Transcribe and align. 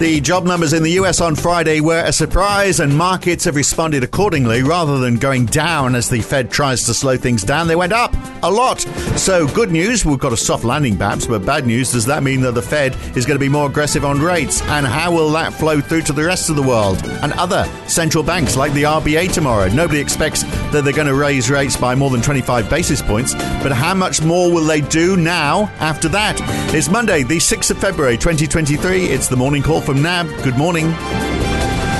The 0.00 0.20
job 0.20 0.44
numbers 0.44 0.72
in 0.72 0.82
the 0.82 0.90
US 0.92 1.20
on 1.20 1.36
Friday 1.36 1.80
were 1.80 2.02
a 2.04 2.12
surprise, 2.12 2.80
and 2.80 2.98
markets 2.98 3.44
have 3.44 3.54
responded 3.54 4.02
accordingly. 4.02 4.64
Rather 4.64 4.98
than 4.98 5.18
going 5.18 5.46
down 5.46 5.94
as 5.94 6.10
the 6.10 6.20
Fed 6.20 6.50
tries 6.50 6.84
to 6.86 6.94
slow 6.94 7.16
things 7.16 7.44
down, 7.44 7.68
they 7.68 7.76
went 7.76 7.92
up 7.92 8.12
a 8.42 8.50
lot. 8.50 8.80
So, 9.16 9.46
good 9.46 9.70
news, 9.70 10.04
we've 10.04 10.18
got 10.18 10.32
a 10.32 10.36
soft 10.36 10.64
landing 10.64 10.96
perhaps, 10.96 11.26
but 11.26 11.46
bad 11.46 11.64
news, 11.64 11.92
does 11.92 12.06
that 12.06 12.24
mean 12.24 12.40
that 12.40 12.52
the 12.52 12.60
Fed 12.60 12.96
is 13.16 13.24
going 13.24 13.36
to 13.36 13.44
be 13.44 13.48
more 13.48 13.68
aggressive 13.68 14.04
on 14.04 14.20
rates? 14.20 14.60
And 14.62 14.84
how 14.84 15.12
will 15.12 15.30
that 15.30 15.54
flow 15.54 15.80
through 15.80 16.02
to 16.02 16.12
the 16.12 16.24
rest 16.24 16.50
of 16.50 16.56
the 16.56 16.62
world 16.62 17.00
and 17.22 17.32
other 17.34 17.64
central 17.86 18.24
banks 18.24 18.56
like 18.56 18.72
the 18.72 18.82
RBA 18.82 19.32
tomorrow? 19.32 19.68
Nobody 19.68 20.00
expects 20.00 20.42
that 20.74 20.82
they're 20.82 20.92
going 20.92 21.06
to 21.06 21.14
raise 21.14 21.50
rates 21.50 21.76
by 21.76 21.94
more 21.94 22.10
than 22.10 22.20
25 22.20 22.68
basis 22.68 23.00
points, 23.00 23.32
but 23.32 23.70
how 23.70 23.94
much 23.94 24.22
more 24.22 24.50
will 24.50 24.64
they 24.64 24.80
do 24.80 25.16
now 25.16 25.70
after 25.78 26.08
that? 26.08 26.36
It's 26.74 26.88
Monday, 26.88 27.22
the 27.22 27.36
6th 27.36 27.70
of 27.70 27.78
February 27.78 28.16
2023. 28.16 29.04
It's 29.04 29.28
the 29.28 29.36
morning 29.36 29.62
call 29.62 29.80
from 29.80 30.02
NAB. 30.02 30.26
Good 30.42 30.58
morning. 30.58 30.92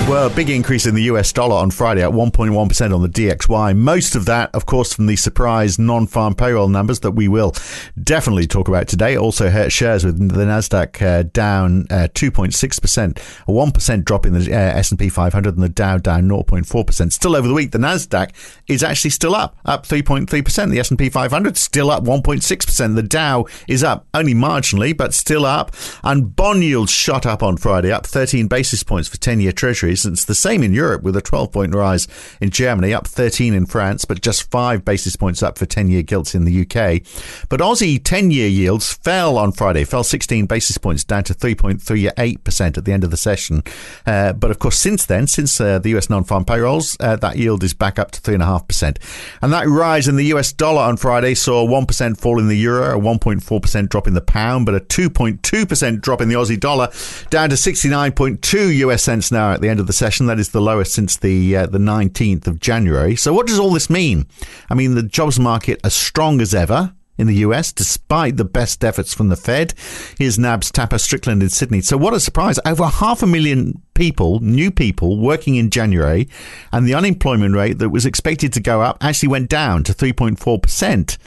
Well, 0.06 0.28
big 0.28 0.50
increase 0.50 0.84
in 0.84 0.94
the 0.94 1.04
US 1.04 1.32
dollar 1.32 1.56
on 1.56 1.70
Friday 1.70 2.02
at 2.02 2.10
1.1% 2.10 2.94
on 2.94 3.02
the 3.02 3.08
DXY. 3.08 3.74
Most 3.74 4.14
of 4.14 4.26
that, 4.26 4.54
of 4.54 4.66
course, 4.66 4.92
from 4.92 5.06
the 5.06 5.16
surprise 5.16 5.78
non-farm 5.78 6.34
payroll 6.34 6.68
numbers 6.68 7.00
that 7.00 7.12
we 7.12 7.26
will 7.26 7.54
definitely 8.02 8.46
talk 8.46 8.68
about 8.68 8.86
today. 8.86 9.16
Also 9.16 9.48
hurt 9.48 9.72
shares 9.72 10.04
with 10.04 10.18
the 10.18 10.44
Nasdaq 10.44 11.00
uh, 11.00 11.22
down 11.32 11.86
uh, 11.90 12.08
2.6%, 12.12 13.16
a 13.16 13.50
1% 13.50 14.04
drop 14.04 14.26
in 14.26 14.34
the 14.34 14.52
uh, 14.52 14.78
S&P 14.78 15.08
500 15.08 15.54
and 15.54 15.62
the 15.62 15.70
Dow 15.70 15.96
down 15.96 16.28
0.4%. 16.28 17.10
Still 17.10 17.34
over 17.34 17.48
the 17.48 17.54
week, 17.54 17.70
the 17.70 17.78
Nasdaq 17.78 18.32
is 18.66 18.82
actually 18.82 19.10
still 19.10 19.34
up, 19.34 19.56
up 19.64 19.86
3.3%. 19.86 20.70
The 20.70 20.80
S&P 20.80 21.08
500 21.08 21.56
still 21.56 21.90
up 21.90 22.04
1.6%. 22.04 22.94
The 22.94 23.02
Dow 23.02 23.46
is 23.66 23.82
up 23.82 24.06
only 24.12 24.34
marginally, 24.34 24.94
but 24.94 25.14
still 25.14 25.46
up. 25.46 25.74
And 26.04 26.36
bond 26.36 26.62
yields 26.62 26.92
shot 26.92 27.24
up 27.24 27.42
on 27.42 27.56
Friday, 27.56 27.90
up 27.90 28.06
13 28.06 28.48
basis 28.48 28.82
points 28.82 29.08
for 29.08 29.16
10-year 29.16 29.52
treasuries 29.52 29.93
it's 29.94 30.24
the 30.24 30.34
same 30.34 30.62
in 30.62 30.72
Europe 30.72 31.02
with 31.02 31.16
a 31.16 31.22
12 31.22 31.52
point 31.52 31.74
rise 31.74 32.08
in 32.40 32.50
Germany, 32.50 32.92
up 32.92 33.06
13 33.06 33.54
in 33.54 33.66
France, 33.66 34.04
but 34.04 34.20
just 34.20 34.50
five 34.50 34.84
basis 34.84 35.16
points 35.16 35.42
up 35.42 35.58
for 35.58 35.66
10 35.66 35.88
year 35.88 36.02
gilts 36.02 36.34
in 36.34 36.44
the 36.44 36.62
UK. 36.62 37.02
But 37.48 37.60
Aussie 37.60 38.02
10 38.02 38.30
year 38.30 38.48
yields 38.48 38.92
fell 38.92 39.38
on 39.38 39.52
Friday, 39.52 39.84
fell 39.84 40.04
16 40.04 40.46
basis 40.46 40.78
points 40.78 41.04
down 41.04 41.24
to 41.24 41.34
3.38% 41.34 42.78
at 42.78 42.84
the 42.84 42.92
end 42.92 43.04
of 43.04 43.10
the 43.10 43.16
session. 43.16 43.62
Uh, 44.06 44.32
but 44.32 44.50
of 44.50 44.58
course, 44.58 44.78
since 44.78 45.06
then, 45.06 45.26
since 45.26 45.60
uh, 45.60 45.78
the 45.78 45.96
US 45.96 46.10
non 46.10 46.24
farm 46.24 46.44
payrolls, 46.44 46.96
uh, 47.00 47.16
that 47.16 47.36
yield 47.36 47.62
is 47.62 47.74
back 47.74 47.98
up 47.98 48.10
to 48.12 48.20
3.5%. 48.20 48.96
And 49.42 49.52
that 49.52 49.66
rise 49.68 50.08
in 50.08 50.16
the 50.16 50.26
US 50.26 50.52
dollar 50.52 50.82
on 50.82 50.96
Friday 50.96 51.34
saw 51.34 51.64
a 51.64 51.68
1% 51.68 52.18
fall 52.18 52.38
in 52.38 52.48
the 52.48 52.56
euro, 52.56 52.98
a 52.98 53.00
1.4% 53.00 53.88
drop 53.88 54.06
in 54.06 54.14
the 54.14 54.20
pound, 54.20 54.66
but 54.66 54.74
a 54.74 54.80
2.2% 54.80 56.00
drop 56.00 56.20
in 56.20 56.28
the 56.28 56.34
Aussie 56.34 56.58
dollar, 56.58 56.88
down 57.30 57.50
to 57.50 57.56
69.2 57.56 58.76
US 58.76 59.02
cents 59.02 59.30
now 59.30 59.52
at 59.52 59.60
the 59.60 59.68
end 59.68 59.80
of 59.80 59.83
the 59.86 59.92
session. 59.92 60.26
That 60.26 60.38
is 60.38 60.50
the 60.50 60.60
lowest 60.60 60.92
since 60.92 61.16
the 61.16 61.56
uh, 61.56 61.66
the 61.66 61.78
19th 61.78 62.46
of 62.46 62.60
January. 62.60 63.16
So 63.16 63.32
what 63.32 63.46
does 63.46 63.58
all 63.58 63.72
this 63.72 63.90
mean? 63.90 64.26
I 64.70 64.74
mean, 64.74 64.94
the 64.94 65.02
jobs 65.02 65.38
market 65.38 65.80
as 65.84 65.94
strong 65.94 66.40
as 66.40 66.54
ever 66.54 66.94
in 67.16 67.26
the 67.26 67.36
US, 67.36 67.72
despite 67.72 68.36
the 68.36 68.44
best 68.44 68.84
efforts 68.84 69.14
from 69.14 69.28
the 69.28 69.36
Fed. 69.36 69.74
Here's 70.18 70.38
NAB's 70.38 70.72
Tapas 70.72 71.00
Strickland 71.00 71.42
in 71.42 71.48
Sydney. 71.48 71.80
So 71.80 71.96
what 71.96 72.14
a 72.14 72.20
surprise. 72.20 72.58
Over 72.66 72.86
half 72.86 73.22
a 73.22 73.26
million 73.26 73.80
people, 73.94 74.40
new 74.40 74.70
people 74.70 75.18
working 75.18 75.54
in 75.54 75.70
January, 75.70 76.28
and 76.72 76.86
the 76.86 76.94
unemployment 76.94 77.54
rate 77.54 77.78
that 77.78 77.90
was 77.90 78.06
expected 78.06 78.52
to 78.54 78.60
go 78.60 78.82
up 78.82 78.98
actually 79.00 79.28
went 79.28 79.48
down 79.48 79.84
to 79.84 79.92
3.4%. 79.92 81.18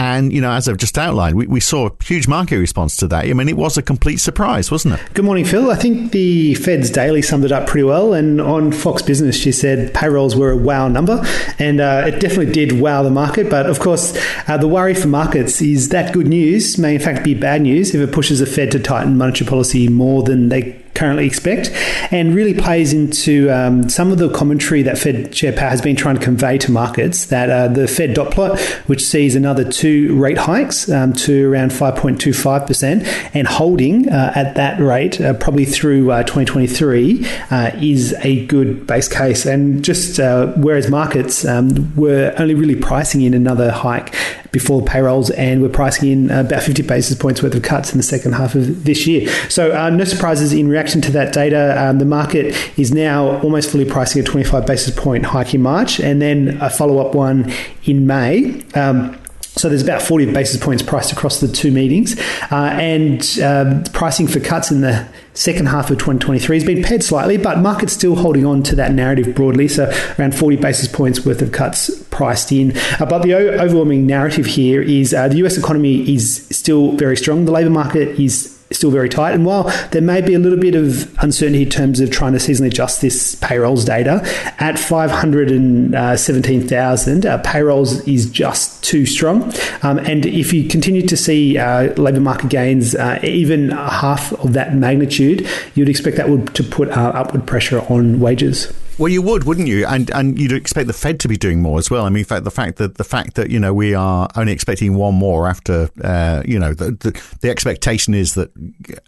And, 0.00 0.32
you 0.32 0.40
know, 0.40 0.50
as 0.50 0.66
I've 0.66 0.78
just 0.78 0.96
outlined, 0.96 1.36
we, 1.36 1.46
we 1.46 1.60
saw 1.60 1.88
a 1.88 1.92
huge 2.02 2.26
market 2.26 2.56
response 2.56 2.96
to 2.96 3.06
that. 3.08 3.26
I 3.26 3.34
mean, 3.34 3.50
it 3.50 3.56
was 3.58 3.76
a 3.76 3.82
complete 3.82 4.16
surprise, 4.16 4.70
wasn't 4.70 4.94
it? 4.94 5.00
Good 5.12 5.26
morning, 5.26 5.44
Phil. 5.44 5.70
I 5.70 5.76
think 5.76 6.12
the 6.12 6.54
Fed's 6.54 6.88
Daly 6.88 7.20
summed 7.20 7.44
it 7.44 7.52
up 7.52 7.68
pretty 7.68 7.84
well. 7.84 8.14
And 8.14 8.40
on 8.40 8.72
Fox 8.72 9.02
Business, 9.02 9.36
she 9.36 9.52
said 9.52 9.92
payrolls 9.92 10.34
were 10.34 10.52
a 10.52 10.56
wow 10.56 10.88
number. 10.88 11.22
And 11.58 11.82
uh, 11.82 12.04
it 12.06 12.12
definitely 12.12 12.50
did 12.50 12.80
wow 12.80 13.02
the 13.02 13.10
market. 13.10 13.50
But 13.50 13.66
of 13.66 13.78
course, 13.78 14.16
uh, 14.48 14.56
the 14.56 14.68
worry 14.68 14.94
for 14.94 15.08
markets 15.08 15.60
is 15.60 15.90
that 15.90 16.14
good 16.14 16.28
news 16.28 16.78
may, 16.78 16.94
in 16.94 17.00
fact, 17.02 17.22
be 17.22 17.34
bad 17.34 17.60
news 17.60 17.94
if 17.94 18.00
it 18.00 18.10
pushes 18.10 18.38
the 18.38 18.46
Fed 18.46 18.70
to 18.70 18.80
tighten 18.80 19.18
monetary 19.18 19.50
policy 19.50 19.86
more 19.88 20.22
than 20.22 20.48
they 20.48 20.80
currently 21.00 21.24
expect, 21.24 21.70
and 22.12 22.34
really 22.34 22.52
plays 22.52 22.92
into 22.92 23.50
um, 23.50 23.88
some 23.88 24.12
of 24.12 24.18
the 24.18 24.28
commentary 24.30 24.82
that 24.82 24.98
Fed 24.98 25.32
Chair 25.32 25.50
Powell 25.50 25.70
has 25.70 25.80
been 25.80 25.96
trying 25.96 26.16
to 26.16 26.22
convey 26.22 26.58
to 26.58 26.70
markets 26.70 27.26
that 27.26 27.48
uh, 27.48 27.68
the 27.68 27.88
Fed 27.88 28.12
dot 28.12 28.30
plot, 28.32 28.60
which 28.86 29.02
sees 29.02 29.34
another 29.34 29.64
two 29.64 30.14
rate 30.20 30.36
hikes 30.36 30.90
um, 30.90 31.14
to 31.14 31.50
around 31.50 31.70
5.25%, 31.70 33.30
and 33.32 33.46
holding 33.46 34.10
uh, 34.10 34.32
at 34.34 34.56
that 34.56 34.78
rate 34.78 35.18
uh, 35.22 35.32
probably 35.34 35.64
through 35.64 36.10
uh, 36.10 36.22
2023 36.24 37.26
uh, 37.50 37.70
is 37.80 38.14
a 38.20 38.44
good 38.46 38.86
base 38.86 39.08
case. 39.08 39.46
And 39.46 39.82
just 39.82 40.20
uh, 40.20 40.48
whereas 40.56 40.90
markets 40.90 41.46
um, 41.46 41.96
were 41.96 42.34
only 42.36 42.54
really 42.54 42.76
pricing 42.76 43.22
in 43.22 43.32
another 43.32 43.70
hike 43.70 44.14
before 44.52 44.82
payrolls, 44.82 45.30
and 45.30 45.62
we're 45.62 45.68
pricing 45.68 46.10
in 46.10 46.30
about 46.30 46.62
50 46.62 46.82
basis 46.82 47.16
points 47.16 47.42
worth 47.42 47.54
of 47.54 47.62
cuts 47.62 47.92
in 47.92 47.98
the 47.98 48.02
second 48.02 48.32
half 48.32 48.54
of 48.54 48.84
this 48.84 49.06
year. 49.06 49.28
So 49.48 49.90
no 49.90 50.04
surprises 50.04 50.52
in 50.52 50.68
reaction 50.68 51.00
to 51.02 51.12
that 51.12 51.32
data, 51.32 51.80
um, 51.82 51.98
the 51.98 52.04
market 52.04 52.56
is 52.78 52.92
now 52.92 53.40
almost 53.42 53.70
fully 53.70 53.84
pricing 53.84 54.22
a 54.22 54.24
25 54.24 54.66
basis 54.66 54.94
point 54.94 55.26
hike 55.26 55.54
in 55.54 55.62
March 55.62 56.00
and 56.00 56.20
then 56.20 56.58
a 56.60 56.70
follow 56.70 56.98
up 56.98 57.14
one 57.14 57.52
in 57.84 58.06
May. 58.06 58.62
Um, 58.74 59.16
so 59.60 59.68
there's 59.68 59.82
about 59.82 60.00
40 60.00 60.32
basis 60.32 60.62
points 60.62 60.82
priced 60.82 61.12
across 61.12 61.40
the 61.40 61.48
two 61.48 61.70
meetings, 61.70 62.18
uh, 62.50 62.70
and 62.80 63.38
um, 63.40 63.84
pricing 63.92 64.26
for 64.26 64.40
cuts 64.40 64.70
in 64.70 64.80
the 64.80 65.06
second 65.34 65.66
half 65.66 65.90
of 65.90 65.98
2023 65.98 66.56
has 66.56 66.64
been 66.64 66.82
paid 66.82 67.02
slightly, 67.04 67.36
but 67.36 67.58
market's 67.58 67.92
still 67.92 68.16
holding 68.16 68.46
on 68.46 68.62
to 68.62 68.74
that 68.74 68.92
narrative 68.92 69.34
broadly. 69.34 69.68
So 69.68 69.92
around 70.18 70.34
40 70.34 70.56
basis 70.56 70.88
points 70.88 71.24
worth 71.24 71.42
of 71.42 71.52
cuts 71.52 72.02
priced 72.04 72.52
in. 72.52 72.76
Uh, 72.98 73.06
but 73.06 73.22
the 73.22 73.34
o- 73.34 73.58
overwhelming 73.62 74.06
narrative 74.06 74.46
here 74.46 74.82
is 74.82 75.12
uh, 75.12 75.28
the 75.28 75.36
US 75.44 75.56
economy 75.56 76.12
is 76.12 76.46
still 76.48 76.92
very 76.92 77.16
strong. 77.16 77.44
The 77.44 77.52
labour 77.52 77.70
market 77.70 78.18
is 78.18 78.59
still 78.72 78.90
very 78.90 79.08
tight. 79.08 79.34
And 79.34 79.44
while 79.44 79.64
there 79.90 80.02
may 80.02 80.20
be 80.20 80.34
a 80.34 80.38
little 80.38 80.58
bit 80.58 80.74
of 80.74 81.16
uncertainty 81.22 81.62
in 81.62 81.70
terms 81.70 82.00
of 82.00 82.10
trying 82.10 82.32
to 82.32 82.38
seasonally 82.38 82.66
adjust 82.68 83.00
this 83.00 83.34
payrolls 83.36 83.84
data, 83.84 84.20
at 84.58 84.78
517,000, 84.78 87.26
uh, 87.26 87.38
payrolls 87.38 88.06
is 88.06 88.30
just 88.30 88.84
too 88.84 89.06
strong. 89.06 89.52
Um, 89.82 89.98
and 89.98 90.26
if 90.26 90.52
you 90.52 90.68
continue 90.68 91.06
to 91.06 91.16
see 91.16 91.56
uh, 91.58 91.94
labour 91.94 92.20
market 92.20 92.50
gains, 92.50 92.94
uh, 92.94 93.18
even 93.22 93.70
half 93.70 94.32
of 94.34 94.52
that 94.52 94.74
magnitude, 94.74 95.48
you'd 95.74 95.88
expect 95.88 96.16
that 96.16 96.28
would 96.28 96.54
to 96.54 96.62
put 96.62 96.90
uh, 96.90 97.12
upward 97.14 97.46
pressure 97.46 97.80
on 97.88 98.20
wages. 98.20 98.72
Well, 99.00 99.08
you 99.08 99.22
would, 99.22 99.44
wouldn't 99.44 99.66
you? 99.66 99.86
And 99.86 100.10
and 100.10 100.38
you'd 100.38 100.52
expect 100.52 100.86
the 100.86 100.92
Fed 100.92 101.20
to 101.20 101.28
be 101.28 101.38
doing 101.38 101.62
more 101.62 101.78
as 101.78 101.90
well. 101.90 102.04
I 102.04 102.10
mean, 102.10 102.18
in 102.18 102.26
fact, 102.26 102.44
the 102.44 102.50
fact 102.50 102.76
that 102.76 102.98
the 102.98 103.04
fact 103.04 103.34
that 103.36 103.48
you 103.48 103.58
know 103.58 103.72
we 103.72 103.94
are 103.94 104.28
only 104.36 104.52
expecting 104.52 104.94
one 104.94 105.14
more 105.14 105.48
after 105.48 105.88
uh, 106.04 106.42
you 106.44 106.58
know 106.58 106.74
the, 106.74 106.90
the, 106.90 107.22
the 107.40 107.48
expectation 107.48 108.12
is 108.12 108.34
that 108.34 108.50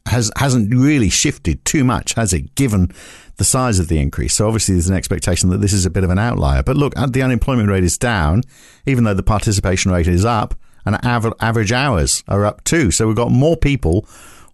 has 0.07 0.33
hasn't 0.39 0.75
really 0.75 1.11
shifted 1.11 1.63
too 1.67 1.85
much, 1.85 2.15
has 2.15 2.33
it? 2.33 2.55
Given 2.55 2.91
the 3.37 3.45
size 3.45 3.79
of 3.79 3.89
the 3.89 3.99
increase, 3.99 4.33
so 4.33 4.47
obviously 4.47 4.77
there's 4.77 4.89
an 4.89 4.97
expectation 4.97 5.51
that 5.51 5.59
this 5.59 5.75
is 5.75 5.85
a 5.85 5.91
bit 5.91 6.05
of 6.05 6.11
an 6.11 6.19
outlier. 6.19 6.63
But 6.63 6.79
look, 6.79 6.95
the 6.95 7.21
unemployment 7.21 7.69
rate 7.69 7.85
is 7.85 7.99
down, 7.99 8.45
even 8.87 9.05
though 9.05 9.13
the 9.13 9.23
participation 9.23 9.93
rate 9.93 10.09
is 10.09 10.25
up, 10.25 10.55
and 10.87 10.97
average 11.05 11.71
hours 11.71 12.25
are 12.29 12.47
up 12.47 12.65
too. 12.65 12.93
So 12.93 13.07
we've 13.07 13.17
got 13.17 13.31
more 13.31 13.59
people 13.59 14.07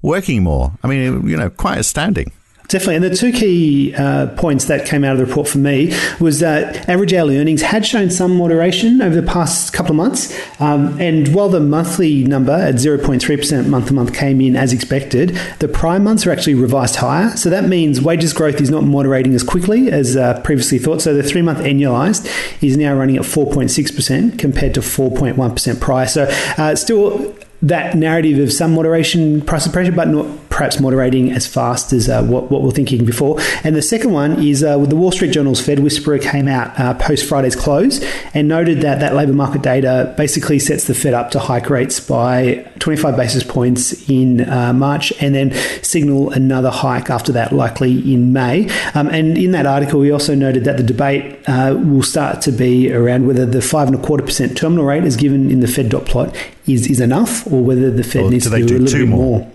working 0.03 0.43
more. 0.43 0.73
I 0.83 0.89
mean, 0.89 1.29
you 1.29 1.37
know, 1.37 1.49
quite 1.49 1.79
astounding. 1.79 2.33
Definitely. 2.69 2.97
And 2.97 3.05
the 3.05 3.17
two 3.17 3.33
key 3.33 3.95
uh, 3.95 4.27
points 4.37 4.67
that 4.67 4.85
came 4.85 5.03
out 5.03 5.13
of 5.13 5.19
the 5.19 5.25
report 5.25 5.49
for 5.49 5.57
me 5.57 5.99
was 6.21 6.41
that 6.41 6.87
average 6.87 7.15
hourly 7.15 7.39
earnings 7.39 7.63
had 7.63 7.87
shown 7.87 8.11
some 8.11 8.37
moderation 8.37 9.01
over 9.01 9.19
the 9.19 9.27
past 9.27 9.73
couple 9.73 9.93
of 9.93 9.97
months. 9.97 10.39
Um, 10.61 11.01
and 11.01 11.35
while 11.35 11.49
the 11.49 11.61
monthly 11.61 12.25
number 12.25 12.53
at 12.53 12.75
0.3% 12.75 13.69
month 13.69 13.87
to 13.87 13.95
month 13.95 14.13
came 14.13 14.43
in 14.43 14.55
as 14.55 14.75
expected, 14.75 15.31
the 15.61 15.69
prior 15.69 15.99
months 15.99 16.27
are 16.27 16.31
actually 16.31 16.57
revised 16.57 16.97
higher. 16.97 17.35
So 17.39 17.49
that 17.49 17.65
means 17.65 18.03
wages 18.03 18.35
growth 18.35 18.61
is 18.61 18.69
not 18.69 18.85
moderating 18.85 19.35
as 19.35 19.43
quickly 19.43 19.91
as 19.91 20.15
uh, 20.15 20.39
previously 20.43 20.79
thought. 20.79 21.01
So 21.01 21.15
the 21.15 21.23
three 21.23 21.41
month 21.41 21.61
annualized 21.61 22.31
is 22.63 22.77
now 22.77 22.95
running 22.95 23.17
at 23.17 23.23
4.6% 23.23 24.39
compared 24.39 24.75
to 24.75 24.81
4.1% 24.81 25.81
prior. 25.81 26.07
So 26.07 26.25
uh, 26.59 26.77
still 26.77 27.35
that 27.63 27.97
narrative 27.97 28.39
of 28.39 28.53
some 28.53 28.75
moderation 28.75 29.41
price 29.41 29.67
pressure, 29.67 29.91
but 29.91 30.09
not 30.09 30.48
perhaps 30.59 30.81
moderating 30.81 31.31
as 31.31 31.47
fast 31.47 31.93
as 31.93 32.09
uh, 32.09 32.21
what, 32.25 32.51
what 32.51 32.63
we 32.63 32.69
are 32.69 32.73
thinking 32.73 33.05
before. 33.05 33.39
And 33.63 33.77
the 33.77 33.81
second 33.81 34.13
one 34.13 34.43
is 34.43 34.65
uh, 34.65 34.77
the 34.77 34.97
Wall 34.97 35.13
Street 35.13 35.31
Journal's 35.31 35.65
Fed 35.65 35.79
Whisperer 35.79 36.19
came 36.19 36.49
out 36.49 36.79
uh, 36.81 36.95
post 36.95 37.29
Friday's 37.29 37.55
close 37.55 38.05
and 38.35 38.49
noted 38.49 38.81
that 38.81 38.99
that 38.99 39.15
labour 39.15 39.35
market 39.35 39.63
data 39.63 40.13
basically 40.17 40.59
sets 40.59 40.89
the 40.89 40.95
Fed 40.95 41.15
up 41.15 41.31
to 41.31 41.39
hike 41.39 41.71
rates 41.71 42.01
by 42.01 42.69
25 42.81 43.17
basis 43.17 43.45
points 43.45 44.11
in 44.11 44.49
uh, 44.51 44.73
March 44.73 45.13
and 45.23 45.33
then 45.33 45.53
signal 45.85 46.33
another 46.33 46.71
hike 46.71 47.09
after 47.09 47.31
that, 47.31 47.53
likely 47.53 48.13
in 48.13 48.33
May. 48.33 48.69
Um, 48.97 49.07
and 49.11 49.39
in 49.39 49.53
that 49.53 49.65
article, 49.65 50.01
we 50.01 50.11
also 50.11 50.35
noted 50.35 50.65
that 50.65 50.77
the 50.77 50.83
debate 50.83 51.39
uh, 51.47 51.79
will 51.79 52.03
start 52.03 52.43
to 52.43 52.51
be 52.51 52.93
around 52.93 53.29
whether 53.29 53.47
the 53.47 53.63
five 53.63 53.87
and 53.87 53.95
a 53.97 54.03
quarter 54.03 54.25
percent 54.25 54.59
terminal 54.59 54.85
rate, 54.85 55.05
as 55.05 55.15
given 55.15 55.53
in 55.53 55.61
the 55.61 55.69
Fed 55.69 55.89
dot 55.89 56.05
plot, 56.05 56.35
is, 56.67 56.91
is 56.91 56.99
enough 56.99 57.47
or 57.47 57.63
whether 57.63 57.93
the 57.93 58.03
Fed 58.03 58.29
needs 58.29 58.51
to 58.51 58.51
do, 58.51 58.67
do 58.67 58.77
a 58.77 58.79
little 58.79 58.99
bit 58.99 59.09
more. 59.09 59.39
more. 59.39 59.53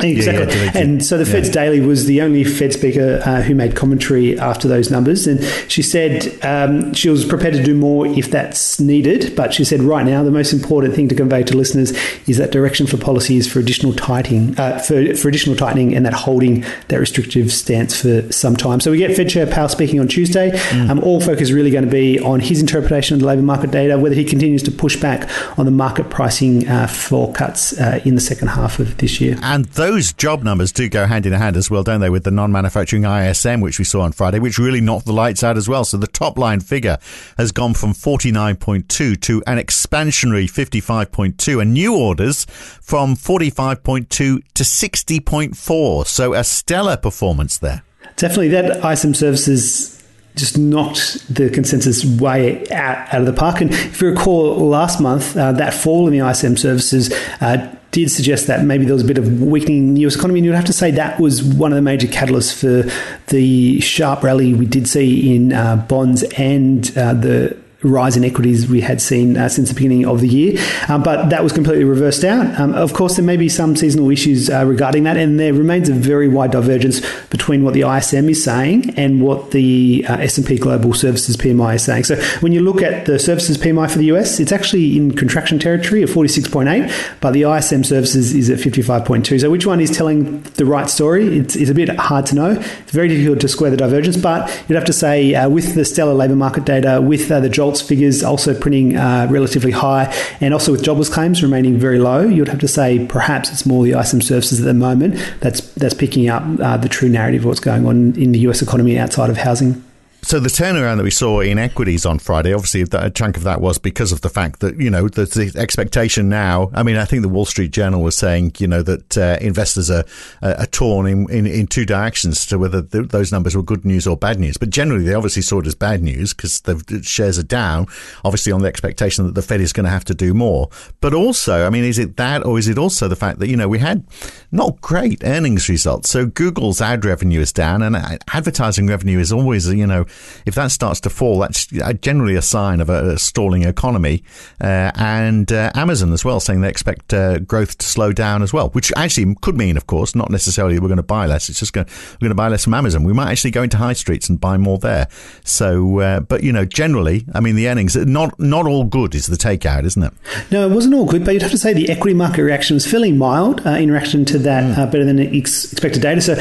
Exactly. 0.00 0.56
Yeah, 0.56 0.64
yeah, 0.64 0.78
and 0.78 1.04
so 1.04 1.16
the 1.16 1.24
Fed's 1.24 1.48
yeah. 1.48 1.54
Daly 1.54 1.80
was 1.80 2.06
the 2.06 2.20
only 2.20 2.42
Fed 2.42 2.72
speaker 2.72 3.22
uh, 3.24 3.42
who 3.42 3.54
made 3.54 3.76
commentary 3.76 4.38
after 4.38 4.66
those 4.66 4.90
numbers. 4.90 5.26
And 5.26 5.42
she 5.68 5.82
said 5.82 6.44
um, 6.44 6.92
she 6.94 7.08
was 7.08 7.24
prepared 7.24 7.54
to 7.54 7.62
do 7.62 7.74
more 7.74 8.06
if 8.06 8.30
that's 8.30 8.80
needed. 8.80 9.36
But 9.36 9.54
she 9.54 9.64
said 9.64 9.82
right 9.82 10.04
now, 10.04 10.22
the 10.24 10.32
most 10.32 10.52
important 10.52 10.94
thing 10.94 11.08
to 11.08 11.14
convey 11.14 11.44
to 11.44 11.56
listeners 11.56 11.92
is 12.26 12.38
that 12.38 12.50
direction 12.50 12.86
for 12.86 12.96
policy 12.96 13.36
is 13.36 13.50
for 13.50 13.60
additional 13.60 13.92
tightening, 13.92 14.58
uh, 14.58 14.78
for, 14.78 15.14
for 15.14 15.28
additional 15.28 15.56
tightening 15.56 15.94
and 15.94 16.04
that 16.04 16.12
holding 16.12 16.64
that 16.88 16.98
restrictive 16.98 17.52
stance 17.52 18.00
for 18.00 18.30
some 18.32 18.56
time. 18.56 18.80
So 18.80 18.90
we 18.90 18.98
get 18.98 19.16
Fed 19.16 19.28
Chair 19.28 19.46
Powell 19.46 19.68
speaking 19.68 20.00
on 20.00 20.08
Tuesday. 20.08 20.50
Mm. 20.50 20.90
Um, 20.90 21.00
all 21.04 21.20
focus 21.20 21.42
is 21.42 21.52
really 21.52 21.70
going 21.70 21.84
to 21.84 21.90
be 21.90 22.18
on 22.18 22.40
his 22.40 22.60
interpretation 22.60 23.14
of 23.14 23.20
the 23.20 23.26
labour 23.26 23.42
market 23.42 23.70
data, 23.70 23.98
whether 23.98 24.14
he 24.14 24.24
continues 24.24 24.62
to 24.64 24.70
push 24.70 25.00
back 25.00 25.28
on 25.58 25.66
the 25.66 25.70
market 25.70 26.10
pricing 26.10 26.68
uh, 26.68 26.86
for 26.86 27.32
cuts 27.32 27.78
uh, 27.78 28.00
in 28.04 28.16
the 28.16 28.20
second 28.20 28.48
half 28.48 28.78
of 28.78 28.96
this 28.98 29.20
year. 29.20 29.38
And 29.42 29.66
those 29.84 30.14
job 30.14 30.42
numbers 30.42 30.72
do 30.72 30.88
go 30.88 31.04
hand 31.04 31.26
in 31.26 31.34
hand 31.34 31.58
as 31.58 31.70
well, 31.70 31.82
don't 31.82 32.00
they, 32.00 32.08
with 32.08 32.24
the 32.24 32.30
non 32.30 32.50
manufacturing 32.50 33.04
ISM, 33.04 33.60
which 33.60 33.78
we 33.78 33.84
saw 33.84 34.00
on 34.00 34.12
Friday, 34.12 34.38
which 34.38 34.58
really 34.58 34.80
knocked 34.80 35.04
the 35.04 35.12
lights 35.12 35.44
out 35.44 35.58
as 35.58 35.68
well. 35.68 35.84
So 35.84 35.98
the 35.98 36.06
top 36.06 36.38
line 36.38 36.60
figure 36.60 36.96
has 37.36 37.52
gone 37.52 37.74
from 37.74 37.92
49.2 37.92 39.20
to 39.20 39.42
an 39.46 39.58
expansionary 39.58 40.46
55.2, 40.46 41.60
and 41.60 41.74
new 41.74 41.94
orders 41.94 42.46
from 42.80 43.14
45.2 43.14 44.08
to 44.08 44.40
60.4. 44.54 46.06
So 46.06 46.32
a 46.32 46.44
stellar 46.44 46.96
performance 46.96 47.58
there. 47.58 47.82
Definitely, 48.16 48.48
that 48.48 48.82
ISM 48.90 49.12
services 49.12 50.02
just 50.34 50.56
knocked 50.56 51.32
the 51.32 51.50
consensus 51.50 52.06
way 52.06 52.66
out, 52.70 53.12
out 53.12 53.20
of 53.20 53.26
the 53.26 53.34
park. 53.34 53.60
And 53.60 53.70
if 53.70 54.00
you 54.00 54.08
recall, 54.08 54.66
last 54.66 54.98
month, 54.98 55.36
uh, 55.36 55.52
that 55.52 55.74
fall 55.74 56.06
in 56.06 56.18
the 56.18 56.26
ISM 56.26 56.56
services 56.56 57.12
uh, 57.42 57.76
did 57.94 58.10
suggest 58.10 58.48
that 58.48 58.64
maybe 58.64 58.84
there 58.84 58.92
was 58.92 59.04
a 59.04 59.06
bit 59.06 59.18
of 59.18 59.40
weakening 59.40 59.88
in 59.88 59.94
the 59.94 60.00
US 60.00 60.16
economy. 60.16 60.40
And 60.40 60.46
you'd 60.46 60.56
have 60.56 60.64
to 60.64 60.72
say 60.72 60.90
that 60.90 61.20
was 61.20 61.44
one 61.44 61.70
of 61.72 61.76
the 61.76 61.82
major 61.82 62.08
catalysts 62.08 62.52
for 62.52 62.90
the 63.28 63.80
sharp 63.80 64.24
rally 64.24 64.52
we 64.52 64.66
did 64.66 64.88
see 64.88 65.34
in 65.34 65.52
uh, 65.52 65.76
bonds 65.76 66.24
and 66.36 66.86
uh, 66.98 67.14
the 67.14 67.56
rise 67.84 68.16
in 68.16 68.24
equities 68.24 68.68
we 68.68 68.80
had 68.80 69.00
seen 69.00 69.36
uh, 69.36 69.48
since 69.48 69.68
the 69.68 69.74
beginning 69.74 70.06
of 70.06 70.20
the 70.20 70.28
year. 70.28 70.60
Um, 70.88 71.02
but 71.02 71.30
that 71.30 71.42
was 71.42 71.52
completely 71.52 71.84
reversed 71.84 72.24
out. 72.24 72.58
Um, 72.58 72.74
of 72.74 72.92
course, 72.94 73.16
there 73.16 73.24
may 73.24 73.36
be 73.36 73.48
some 73.48 73.76
seasonal 73.76 74.10
issues 74.10 74.50
uh, 74.50 74.64
regarding 74.64 75.04
that, 75.04 75.16
and 75.16 75.38
there 75.38 75.52
remains 75.52 75.88
a 75.88 75.92
very 75.92 76.28
wide 76.28 76.50
divergence 76.50 77.00
between 77.26 77.64
what 77.64 77.74
the 77.74 77.82
ISM 77.82 78.28
is 78.28 78.42
saying 78.42 78.90
and 78.98 79.20
what 79.20 79.50
the 79.50 80.04
uh, 80.08 80.16
S&P 80.18 80.58
Global 80.58 80.94
Services 80.94 81.36
PMI 81.36 81.76
is 81.76 81.82
saying. 81.82 82.04
So 82.04 82.16
when 82.40 82.52
you 82.52 82.60
look 82.60 82.82
at 82.82 83.06
the 83.06 83.18
services 83.18 83.58
PMI 83.58 83.90
for 83.90 83.98
the 83.98 84.06
US, 84.12 84.40
it's 84.40 84.52
actually 84.52 84.96
in 84.96 85.14
contraction 85.16 85.58
territory 85.58 86.02
of 86.02 86.10
46.8, 86.10 87.20
but 87.20 87.32
the 87.32 87.42
ISM 87.42 87.84
services 87.84 88.34
is 88.34 88.50
at 88.50 88.58
55.2. 88.58 89.40
So 89.40 89.50
which 89.50 89.66
one 89.66 89.80
is 89.80 89.90
telling 89.90 90.42
the 90.42 90.64
right 90.64 90.88
story? 90.88 91.38
It's, 91.38 91.56
it's 91.56 91.70
a 91.70 91.74
bit 91.74 91.88
hard 91.98 92.26
to 92.26 92.34
know. 92.34 92.50
It's 92.52 92.92
very 92.92 93.08
difficult 93.08 93.40
to 93.40 93.48
square 93.48 93.70
the 93.70 93.76
divergence, 93.76 94.16
but 94.16 94.48
you'd 94.68 94.76
have 94.76 94.84
to 94.86 94.92
say 94.92 95.34
uh, 95.34 95.48
with 95.48 95.74
the 95.74 95.84
stellar 95.84 96.14
labour 96.14 96.36
market 96.36 96.64
data, 96.64 97.00
with 97.00 97.30
uh, 97.30 97.40
the 97.40 97.48
Figures 97.80 98.22
also 98.22 98.58
printing 98.58 98.96
uh, 98.96 99.26
relatively 99.30 99.70
high, 99.70 100.12
and 100.40 100.52
also 100.52 100.72
with 100.72 100.82
jobless 100.82 101.08
claims 101.08 101.42
remaining 101.42 101.78
very 101.78 101.98
low, 101.98 102.20
you'd 102.20 102.48
have 102.48 102.60
to 102.60 102.68
say 102.68 103.04
perhaps 103.06 103.50
it's 103.50 103.66
more 103.66 103.84
the 103.84 103.98
ISM 103.98 104.20
services 104.20 104.60
at 104.60 104.66
the 104.66 104.74
moment 104.74 105.14
that's 105.40 105.60
that's 105.74 105.94
picking 105.94 106.28
up 106.28 106.42
uh, 106.60 106.76
the 106.76 106.88
true 106.88 107.08
narrative 107.08 107.42
of 107.42 107.46
what's 107.46 107.60
going 107.60 107.86
on 107.86 108.14
in 108.16 108.32
the 108.32 108.38
US 108.40 108.62
economy 108.62 108.98
outside 108.98 109.30
of 109.30 109.36
housing. 109.36 109.82
So 110.24 110.40
the 110.40 110.48
turnaround 110.48 110.96
that 110.96 111.02
we 111.02 111.10
saw 111.10 111.40
in 111.40 111.58
equities 111.58 112.06
on 112.06 112.18
Friday, 112.18 112.54
obviously 112.54 112.80
a 112.92 113.10
chunk 113.10 113.36
of 113.36 113.42
that 113.42 113.60
was 113.60 113.76
because 113.76 114.10
of 114.10 114.22
the 114.22 114.30
fact 114.30 114.60
that 114.60 114.80
you 114.80 114.88
know 114.88 115.06
the, 115.06 115.26
the 115.26 115.52
expectation 115.60 116.30
now. 116.30 116.70
I 116.72 116.82
mean, 116.82 116.96
I 116.96 117.04
think 117.04 117.20
the 117.20 117.28
Wall 117.28 117.44
Street 117.44 117.72
Journal 117.72 118.00
was 118.00 118.16
saying 118.16 118.52
you 118.56 118.66
know 118.66 118.80
that 118.82 119.18
uh, 119.18 119.36
investors 119.42 119.90
are, 119.90 120.04
are 120.40 120.64
torn 120.64 121.06
in, 121.06 121.28
in, 121.28 121.46
in, 121.46 121.66
two 121.66 121.84
directions 121.84 122.46
to 122.46 122.58
whether 122.58 122.80
th- 122.80 123.08
those 123.08 123.32
numbers 123.32 123.54
were 123.54 123.62
good 123.62 123.84
news 123.84 124.06
or 124.06 124.16
bad 124.16 124.40
news. 124.40 124.56
But 124.56 124.70
generally, 124.70 125.04
they 125.04 125.12
obviously 125.12 125.42
saw 125.42 125.60
it 125.60 125.66
as 125.66 125.74
bad 125.74 126.02
news 126.02 126.32
because 126.32 126.62
the 126.62 127.02
shares 127.02 127.38
are 127.38 127.42
down, 127.42 127.86
obviously 128.24 128.50
on 128.50 128.62
the 128.62 128.68
expectation 128.68 129.26
that 129.26 129.34
the 129.34 129.42
Fed 129.42 129.60
is 129.60 129.74
going 129.74 129.84
to 129.84 129.90
have 129.90 130.06
to 130.06 130.14
do 130.14 130.32
more. 130.32 130.70
But 131.02 131.12
also, 131.12 131.66
I 131.66 131.70
mean, 131.70 131.84
is 131.84 131.98
it 131.98 132.16
that 132.16 132.46
or 132.46 132.58
is 132.58 132.66
it 132.66 132.78
also 132.78 133.08
the 133.08 133.16
fact 133.16 133.40
that 133.40 133.48
you 133.48 133.58
know 133.58 133.68
we 133.68 133.78
had 133.78 134.02
not 134.50 134.80
great 134.80 135.22
earnings 135.22 135.68
results? 135.68 136.08
So 136.08 136.24
Google's 136.24 136.80
ad 136.80 137.04
revenue 137.04 137.40
is 137.40 137.52
down, 137.52 137.82
and 137.82 137.94
advertising 138.32 138.86
revenue 138.86 139.18
is 139.18 139.30
always 139.30 139.70
you 139.70 139.86
know 139.86 140.06
if 140.46 140.54
that 140.54 140.70
starts 140.70 141.00
to 141.00 141.10
fall, 141.10 141.38
that's 141.38 141.66
generally 142.00 142.34
a 142.34 142.42
sign 142.42 142.80
of 142.80 142.90
a, 142.90 143.18
stalling 143.18 143.64
economy. 143.64 144.22
Uh, 144.60 144.90
and 144.96 145.52
uh, 145.52 145.70
Amazon 145.74 146.12
as 146.12 146.24
well 146.24 146.40
saying 146.40 146.60
they 146.60 146.68
expect 146.68 147.12
uh, 147.12 147.38
growth 147.38 147.78
to 147.78 147.86
slow 147.86 148.12
down 148.12 148.42
as 148.42 148.52
well, 148.52 148.70
which 148.70 148.92
actually 148.96 149.34
could 149.40 149.56
mean, 149.56 149.76
of 149.76 149.86
course, 149.86 150.14
not 150.14 150.30
necessarily 150.30 150.78
we're 150.78 150.88
going 150.88 150.96
to 150.96 151.02
buy 151.02 151.26
less. 151.26 151.48
It's 151.48 151.58
just 151.58 151.72
going 151.72 151.86
we're 152.14 152.26
going 152.26 152.30
to 152.30 152.34
buy 152.34 152.48
less 152.48 152.64
from 152.64 152.74
Amazon. 152.74 153.04
We 153.04 153.12
might 153.12 153.30
actually 153.30 153.50
go 153.52 153.62
into 153.62 153.76
high 153.76 153.92
streets 153.92 154.28
and 154.28 154.40
buy 154.40 154.56
more 154.56 154.78
there. 154.78 155.08
So, 155.44 156.00
uh, 156.00 156.20
but 156.20 156.42
you 156.42 156.52
know, 156.52 156.64
generally, 156.64 157.24
I 157.34 157.40
mean, 157.40 157.56
the 157.56 157.68
earnings 157.68 157.96
not 157.96 158.38
not 158.38 158.66
all 158.66 158.84
good 158.84 159.14
is 159.14 159.26
the 159.26 159.36
takeout, 159.36 159.84
isn't 159.84 160.02
it? 160.02 160.12
No, 160.50 160.68
it 160.68 160.74
wasn't 160.74 160.94
all 160.94 161.06
good, 161.06 161.24
but 161.24 161.34
you'd 161.34 161.42
have 161.42 161.50
to 161.50 161.58
say 161.58 161.72
the 161.72 161.90
equity 161.90 162.14
market 162.14 162.42
reaction 162.42 162.74
was 162.74 162.86
fairly 162.86 163.12
mild 163.12 163.66
uh, 163.66 163.70
in 163.70 163.90
reaction 163.90 164.24
to 164.26 164.38
that, 164.38 164.76
mm. 164.76 164.92
better 164.92 165.04
than 165.04 165.18
expected 165.18 166.02
data. 166.02 166.20
So, 166.20 166.34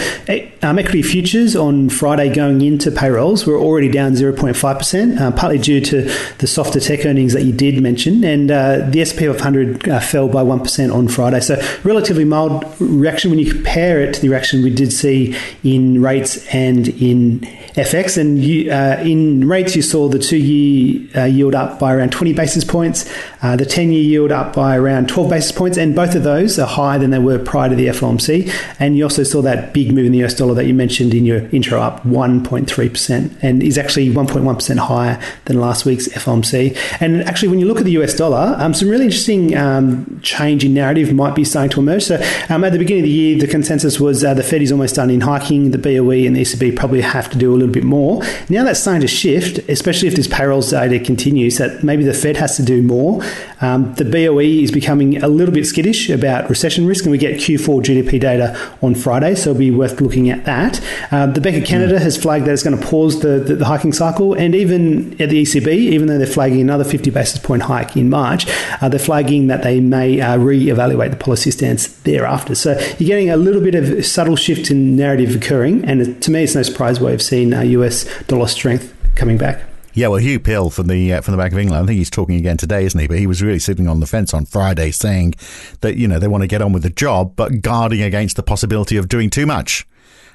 um, 0.62 0.80
equity 0.80 1.02
futures 1.02 1.56
on 1.56 1.90
Friday 1.90 2.34
going 2.34 2.62
into 2.62 2.92
payrolls 2.92 3.46
were 3.46 3.58
already 3.64 3.90
down 3.90 4.14
0.5%, 4.14 5.20
uh, 5.20 5.32
partly 5.32 5.58
due 5.58 5.82
to 5.82 6.04
the 6.40 6.48
softer 6.48 6.80
tech 6.80 7.06
earnings 7.06 7.34
that 7.34 7.44
you 7.44 7.54
did 7.54 7.82
mention. 7.82 8.24
And 8.24 8.52
uh, 8.52 8.90
the 8.90 9.04
SP 9.06 9.26
500 9.26 9.90
uh, 9.90 10.00
fell 10.00 10.28
by 10.28 10.44
1% 10.44 10.94
on 10.94 11.08
Friday. 11.08 11.40
So, 11.40 11.62
relatively 11.84 12.26
mild 12.26 12.66
reaction 12.80 13.30
when 13.30 13.40
you 13.40 13.52
compare 13.52 14.02
it 14.02 14.14
to 14.16 14.22
the 14.22 14.30
reaction 14.30 14.64
we 14.64 14.74
did 14.74 14.92
see 14.92 15.36
in 15.64 16.02
rates 16.02 16.46
and 16.54 16.90
in 16.90 17.40
FX. 17.76 18.18
And 18.18 18.44
you, 18.44 18.72
uh, 18.72 19.02
in 19.04 19.48
rates, 19.48 19.76
you 19.76 19.82
saw 19.82 20.08
the 20.08 20.20
two 20.20 20.38
year 20.38 21.10
uh, 21.16 21.26
yield 21.26 21.56
up 21.56 21.80
by 21.80 21.94
around 21.94 22.12
20 22.12 22.34
basis 22.34 22.64
points, 22.64 23.12
uh, 23.42 23.56
the 23.56 23.66
10 23.66 23.92
year 23.92 24.04
yield 24.04 24.32
up 24.32 24.54
by 24.54 24.78
around 24.78 25.10
12 25.10 25.30
basis 25.30 25.52
points. 25.52 25.78
And 25.78 25.96
both 25.96 26.16
of 26.16 26.24
those 26.24 26.60
are 26.60 26.68
higher 26.68 27.00
than 27.00 27.12
they 27.12 27.20
were 27.20 27.40
prior 27.40 27.70
to 27.70 27.76
the 27.76 27.88
FOMC. 27.88 28.52
And 28.80 28.98
you 28.98 29.04
also 29.04 29.24
saw 29.24 29.42
that 29.42 29.74
big 29.74 29.94
move 29.94 30.06
in 30.06 30.12
the 30.12 30.24
US 30.24 30.36
dollar 30.36 30.54
that 30.56 30.66
you 30.66 30.74
mentioned 30.74 31.14
in 31.14 31.26
your 31.26 31.48
intro 31.50 31.80
up 31.80 32.04
1.3% 32.04 33.38
and 33.42 33.53
is 33.62 33.78
actually 33.78 34.10
1.1% 34.10 34.78
higher 34.78 35.22
than 35.46 35.60
last 35.60 35.86
week's 35.86 36.08
FOMC. 36.08 36.78
And 37.00 37.22
actually, 37.24 37.50
when 37.50 37.60
you 37.60 37.66
look 37.66 37.80
at 37.80 37.86
the 37.86 37.92
US 38.04 38.16
dollar, 38.16 38.56
um, 38.60 38.74
some 38.74 38.90
really 38.90 39.06
interesting 39.06 39.56
um, 39.56 40.20
change 40.22 40.64
in 40.64 40.74
narrative 40.74 41.14
might 41.14 41.36
be 41.36 41.44
starting 41.44 41.70
to 41.72 41.80
emerge. 41.80 42.04
So 42.04 42.16
um, 42.50 42.64
at 42.64 42.72
the 42.72 42.80
beginning 42.80 43.04
of 43.04 43.08
the 43.08 43.14
year, 43.14 43.38
the 43.38 43.48
consensus 43.48 44.00
was 44.00 44.24
uh, 44.24 44.34
the 44.34 44.44
Fed 44.44 44.62
is 44.62 44.72
almost 44.72 44.96
done 44.96 45.10
in 45.10 45.22
hiking, 45.22 45.72
the 45.72 45.78
BOE 45.78 46.26
and 46.26 46.36
the 46.36 46.42
ECB 46.42 46.76
probably 46.76 47.02
have 47.02 47.30
to 47.32 47.38
do 47.38 47.52
a 47.54 47.56
little 47.56 47.74
bit 47.74 47.84
more. 47.84 48.24
Now 48.50 48.64
that's 48.64 48.80
starting 48.80 49.02
to 49.02 49.08
shift, 49.08 49.58
especially 49.70 50.08
if 50.08 50.16
this 50.16 50.28
payrolls 50.28 50.72
data 50.72 51.00
continues, 51.00 51.58
that 51.58 51.84
maybe 51.84 52.04
the 52.04 52.14
Fed 52.14 52.38
has 52.38 52.56
to 52.58 52.64
do 52.64 52.82
more. 52.82 53.24
Um, 53.62 53.94
the 53.96 54.06
BOE 54.06 54.40
is 54.40 54.72
becoming 54.72 55.24
a 55.24 55.28
little 55.28 55.54
bit 55.54 55.66
skittish 55.66 56.10
about 56.10 56.50
recession 56.50 56.86
risk, 56.86 57.06
and 57.06 57.12
we 57.12 57.18
get 57.18 57.38
Q4 57.38 57.82
GDP 57.82 58.20
data 58.20 58.58
on 58.82 58.96
Friday, 58.96 59.36
so 59.36 59.52
it'll 59.52 59.60
be 59.60 59.72
worth 59.72 60.02
looking 60.02 60.30
at 60.30 60.46
that. 60.46 60.82
Um, 61.12 61.34
the 61.34 61.42
Bank 61.42 61.58
of 61.58 61.66
Canada 61.66 62.00
has 62.00 62.18
flagged 62.18 62.46
that 62.46 62.52
it's 62.52 62.64
going 62.64 62.78
to 62.78 62.86
pause 62.86 63.22
the, 63.22 63.40
the, 63.48 63.56
the, 63.56 63.66
hiking 63.66 63.94
cycle, 63.94 64.34
and 64.34 64.56
even 64.56 65.14
at 65.22 65.30
the 65.30 65.42
ECB, 65.42 65.68
even 65.68 66.08
though 66.08 66.18
they're 66.18 66.28
flagging 66.28 66.62
another 66.62 66.84
50 66.84 67.10
basis 67.12 67.40
point 67.40 67.64
hike 67.64 67.96
in 67.96 68.10
March, 68.10 68.46
uh, 68.82 68.90
they're 68.90 69.00
flagging 69.00 69.48
that 69.48 69.64
they 69.64 69.80
may 69.80 70.20
uh, 70.22 70.38
re-evaluate 70.38 71.12
the 71.12 71.18
policy 71.18 71.52
stance 71.52 71.88
thereafter. 71.88 72.56
So 72.56 72.72
you're 72.98 73.08
getting 73.08 73.30
a 73.30 73.38
little 73.38 73.62
bit 73.62 73.76
of 73.76 74.06
subtle 74.06 74.36
shift 74.36 74.72
in 74.72 74.96
narrative 74.96 75.36
occurring, 75.36 75.86
and 75.86 76.22
to 76.22 76.32
me, 76.32 76.44
it's 76.44 76.56
no 76.56 76.64
surprise 76.64 77.00
why 77.00 77.12
we've 77.12 77.22
seen 77.22 77.54
uh, 77.54 77.62
US 77.62 78.06
dollar 78.24 78.48
strength 78.48 78.94
coming 79.16 79.38
back. 79.38 79.62
Yeah, 79.96 80.08
well, 80.08 80.20
Hugh 80.20 80.40
Pill 80.40 80.72
from 80.72 80.88
the 80.88 81.14
uh, 81.14 81.22
from 81.22 81.34
the 81.34 81.38
Bank 81.38 81.54
of 81.54 81.60
England, 81.60 81.84
I 81.84 81.86
think 81.86 82.00
he's 82.00 82.10
talking 82.10 82.36
again 82.36 82.58
today, 82.58 82.84
isn't 82.86 83.00
he? 83.00 83.08
But 83.08 83.20
he 83.20 83.28
was 83.28 83.44
really 83.44 83.60
sitting 83.60 83.88
on 83.88 84.00
the 84.00 84.08
fence 84.08 84.34
on 84.34 84.46
Friday, 84.46 84.90
saying 84.90 85.36
that 85.82 85.98
you 85.98 86.08
know 86.08 86.18
they 86.18 86.28
want 86.28 86.42
to 86.42 86.48
get 86.48 86.64
on 86.64 86.74
with 86.74 86.82
the 86.82 86.90
job, 86.90 87.36
but 87.36 87.62
guarding 87.62 88.02
against 88.02 88.36
the 88.36 88.44
possibility 88.44 88.98
of 88.98 89.08
doing 89.08 89.30
too 89.30 89.46
much. 89.46 89.86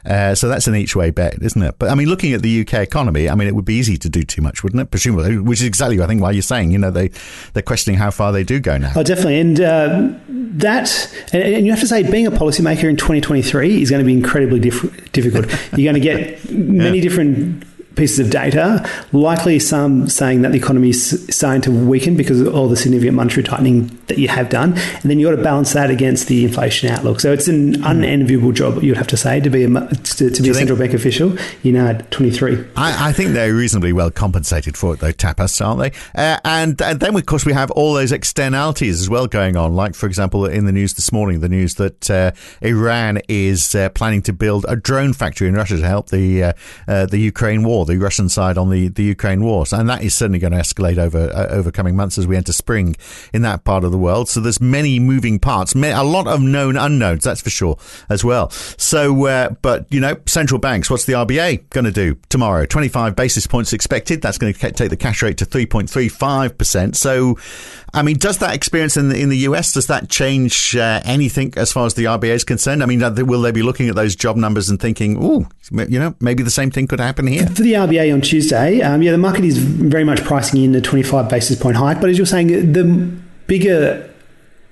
Uh, 0.05 0.35
so 0.35 0.49
that's 0.49 0.67
an 0.67 0.75
each 0.75 0.95
way 0.97 1.11
bet, 1.11 1.43
isn't 1.43 1.63
it? 1.63 1.75
But 1.79 1.91
I 1.91 1.95
mean, 1.95 2.09
looking 2.09 2.33
at 2.33 2.43
the 2.43 2.61
UK 2.61 2.75
economy, 2.75 3.29
I 3.29 3.35
mean, 3.35 3.49
it 3.49 3.55
would 3.55 3.65
be 3.65 3.75
easy 3.75 3.97
to 3.99 4.09
do 4.09 4.23
too 4.23 4.43
much, 4.43 4.63
wouldn't 4.63 4.81
it? 4.81 4.91
Presumably, 4.91 5.39
which 5.39 5.61
is 5.61 5.67
exactly, 5.67 6.01
I 6.01 6.07
think, 6.07 6.23
why 6.23 6.31
you're 6.31 6.43
saying, 6.43 6.71
you 6.71 6.79
know, 6.79 6.91
they 6.91 7.11
they're 7.53 7.63
questioning 7.63 7.99
how 7.99 8.11
far 8.11 8.33
they 8.33 8.45
do 8.45 8.61
go 8.61 8.79
now. 8.79 8.93
Oh, 8.97 9.03
definitely, 9.03 9.41
and 9.41 9.61
uh, 9.61 10.11
that, 10.29 11.15
and 11.33 11.67
you 11.67 11.73
have 11.73 11.81
to 11.81 11.87
say, 11.87 12.09
being 12.09 12.27
a 12.27 12.31
policymaker 12.31 12.85
in 12.85 12.97
2023 12.97 13.83
is 13.83 13.91
going 13.91 14.01
to 14.01 14.07
be 14.07 14.13
incredibly 14.13 14.61
diff- 14.61 15.13
difficult. 15.13 15.47
You're 15.77 15.93
going 15.93 15.95
to 15.95 16.01
get 16.01 16.51
many 16.51 16.99
yeah. 16.99 17.03
different 17.03 17.65
pieces 17.99 18.19
of 18.19 18.31
data, 18.31 18.89
likely 19.13 19.59
some 19.59 20.09
saying 20.09 20.43
that 20.43 20.53
the 20.53 20.59
economy 20.59 20.91
is 20.91 21.27
starting 21.31 21.61
to 21.63 21.71
weaken 21.71 22.17
because 22.17 22.41
of 22.41 22.55
all 22.55 22.69
the 22.69 22.77
significant 22.77 23.17
monetary 23.17 23.43
tightening 23.43 23.87
that 24.07 24.19
you 24.19 24.29
have 24.29 24.49
done. 24.49 24.73
And 24.73 25.03
then 25.03 25.19
you've 25.19 25.31
got 25.31 25.37
to 25.37 25.43
balance 25.43 25.73
that 25.75 25.91
against 25.91 26.29
the 26.29 26.45
inflation 26.45 26.89
outlook. 26.89 27.21
So 27.21 27.33
it's 27.33 27.49
an 27.49 27.85
unenviable 27.85 28.53
job, 28.53 28.83
you'd 28.83 28.97
have 28.97 29.09
to 29.09 29.17
say, 29.17 29.41
to 29.41 29.51
be 29.51 29.65
a, 29.65 29.69
to, 29.69 30.31
to 30.31 30.43
be 30.43 30.51
a 30.51 30.55
central 30.55 30.79
bank 30.79 30.95
official 30.95 31.37
in 31.65 31.77
uh, 31.77 32.01
23. 32.11 32.65
I, 32.77 33.09
I, 33.09 33.13
think 33.13 33.33
they're 33.33 33.55
reasonably 33.55 33.93
well 33.93 34.11
compensated 34.11 34.77
for 34.77 34.95
it, 34.95 35.01
though, 35.01 35.13
Tapas, 35.13 35.65
aren't 35.65 35.81
they? 35.81 35.99
Uh, 36.15 36.39
and, 36.45 36.81
and 36.81 37.01
then, 37.01 37.15
of 37.15 37.27
course, 37.27 37.45
we 37.45 37.53
have 37.53 37.71
all 37.73 37.95
those 37.95 38.13
externalities 38.13 39.01
as 39.01 39.11
well 39.11 39.27
going 39.27 39.57
on. 39.57 39.75
Like, 39.75 39.95
for 39.95 40.07
example, 40.07 40.47
in 40.47 40.65
the 40.65 40.73
news 40.73 40.95
this 40.95 41.13
morning, 41.13 41.41
the 41.41 41.49
news 41.49 41.75
that 41.75 42.11
uh, 42.11 42.33
Iran 42.63 43.21
is 43.29 43.75
uh, 43.75 43.89
planning 43.91 44.23
to 44.23 44.33
build 44.33 44.65
a 44.69 44.77
drone 44.77 45.13
factory 45.13 45.49
in 45.49 45.55
Russia 45.55 45.77
to 45.77 45.87
help 45.87 46.09
the 46.09 46.45
uh, 46.45 46.53
uh, 46.87 47.07
the 47.07 47.19
Ukraine 47.19 47.65
war, 47.65 47.85
the 47.89 47.99
Russian 47.99 48.29
side 48.29 48.57
on 48.57 48.71
the, 48.71 48.89
the 48.89 49.03
Ukraine 49.03 49.43
war. 49.43 49.65
And 49.73 49.89
that 49.89 50.03
is 50.03 50.15
certainly 50.15 50.39
going 50.39 50.53
to 50.53 50.59
escalate 50.59 50.99
over 50.99 51.19
uh, 51.19 51.49
over 51.49 51.73
coming 51.73 51.97
months 51.97 52.19
as 52.19 52.27
we 52.27 52.37
enter 52.37 52.53
spring 52.53 52.97
in 53.33 53.43
that 53.43 53.65
part 53.65 53.85
of 53.85 53.91
the 53.91 53.99
world. 53.99 54.29
So 54.29 54.41
there's 54.41 54.61
many 54.61 54.99
moving 54.99 55.39
parts, 55.39 55.75
a 55.75 56.03
lot 56.03 56.27
of 56.27 56.41
known 56.41 56.77
unknowns, 56.77 57.25
that's 57.25 57.41
for 57.41 57.51
sure, 57.51 57.77
as 58.09 58.25
well. 58.25 58.51
So, 58.51 59.27
uh, 59.27 59.51
but, 59.63 59.87
you 59.93 60.01
know, 60.01 60.17
central 60.27 60.61
banks, 60.61 60.91
what's 60.91 61.05
the 61.05 61.15
RBA 61.15 61.71
going 61.71 61.85
to 61.85 61.93
do 61.93 62.17
tomorrow? 62.29 62.67
25 62.67 63.17
basis 63.17 63.47
points 63.47 63.73
expected. 63.73 64.23
That's 64.23 64.39
going 64.39 64.53
to 64.53 64.73
take 64.73 64.91
the 64.91 64.97
cash 64.97 65.23
rate 65.23 65.39
to 65.39 65.47
3.35%. 65.47 66.95
So, 66.97 67.39
I 67.95 68.03
mean, 68.03 68.17
does 68.17 68.39
that 68.39 68.55
experience 68.55 68.97
in 68.97 69.09
the, 69.09 69.21
in 69.21 69.29
the 69.29 69.39
US, 69.39 69.73
does 69.73 69.87
that 69.87 70.09
change 70.09 70.77
uh, 70.77 71.01
anything 71.05 71.55
as 71.57 71.73
far 71.73 71.87
as 71.87 71.95
the 71.95 72.05
RBA 72.05 72.31
is 72.31 72.45
concerned? 72.45 72.83
I 72.83 72.87
mean, 72.87 73.03
uh, 73.03 73.15
will 73.19 73.43
they 73.43 73.53
be 73.53 73.63
looking 73.63 73.89
at 73.89 73.95
those 73.95 74.15
job 74.15 74.37
numbers 74.37 74.69
and 74.69 74.81
thinking, 74.81 75.17
oh, 75.21 75.49
you 75.71 75.99
know, 75.99 76.15
maybe 76.21 76.43
the 76.43 76.51
same 76.51 76.71
thing 76.71 76.87
could 76.87 77.01
happen 77.01 77.27
here? 77.27 77.47
For 77.47 77.63
the 77.63 77.75
RBA 77.79 78.13
on 78.13 78.21
Tuesday, 78.21 78.83
um, 78.83 79.03
yeah, 79.03 79.13
the 79.13 79.19
market 79.19 79.45
is 79.45 79.59
very 79.59 80.05
much 80.05 80.23
pricing 80.25 80.63
in 80.63 80.73
the 80.73 80.81
25 80.81 81.29
basis 81.29 81.59
point 81.59 81.77
hike. 81.77 82.01
But 82.01 82.11
as 82.11 82.19
you're 82.19 82.27
saying, 82.27 82.73
the 82.73 82.85
bigger 83.47 84.08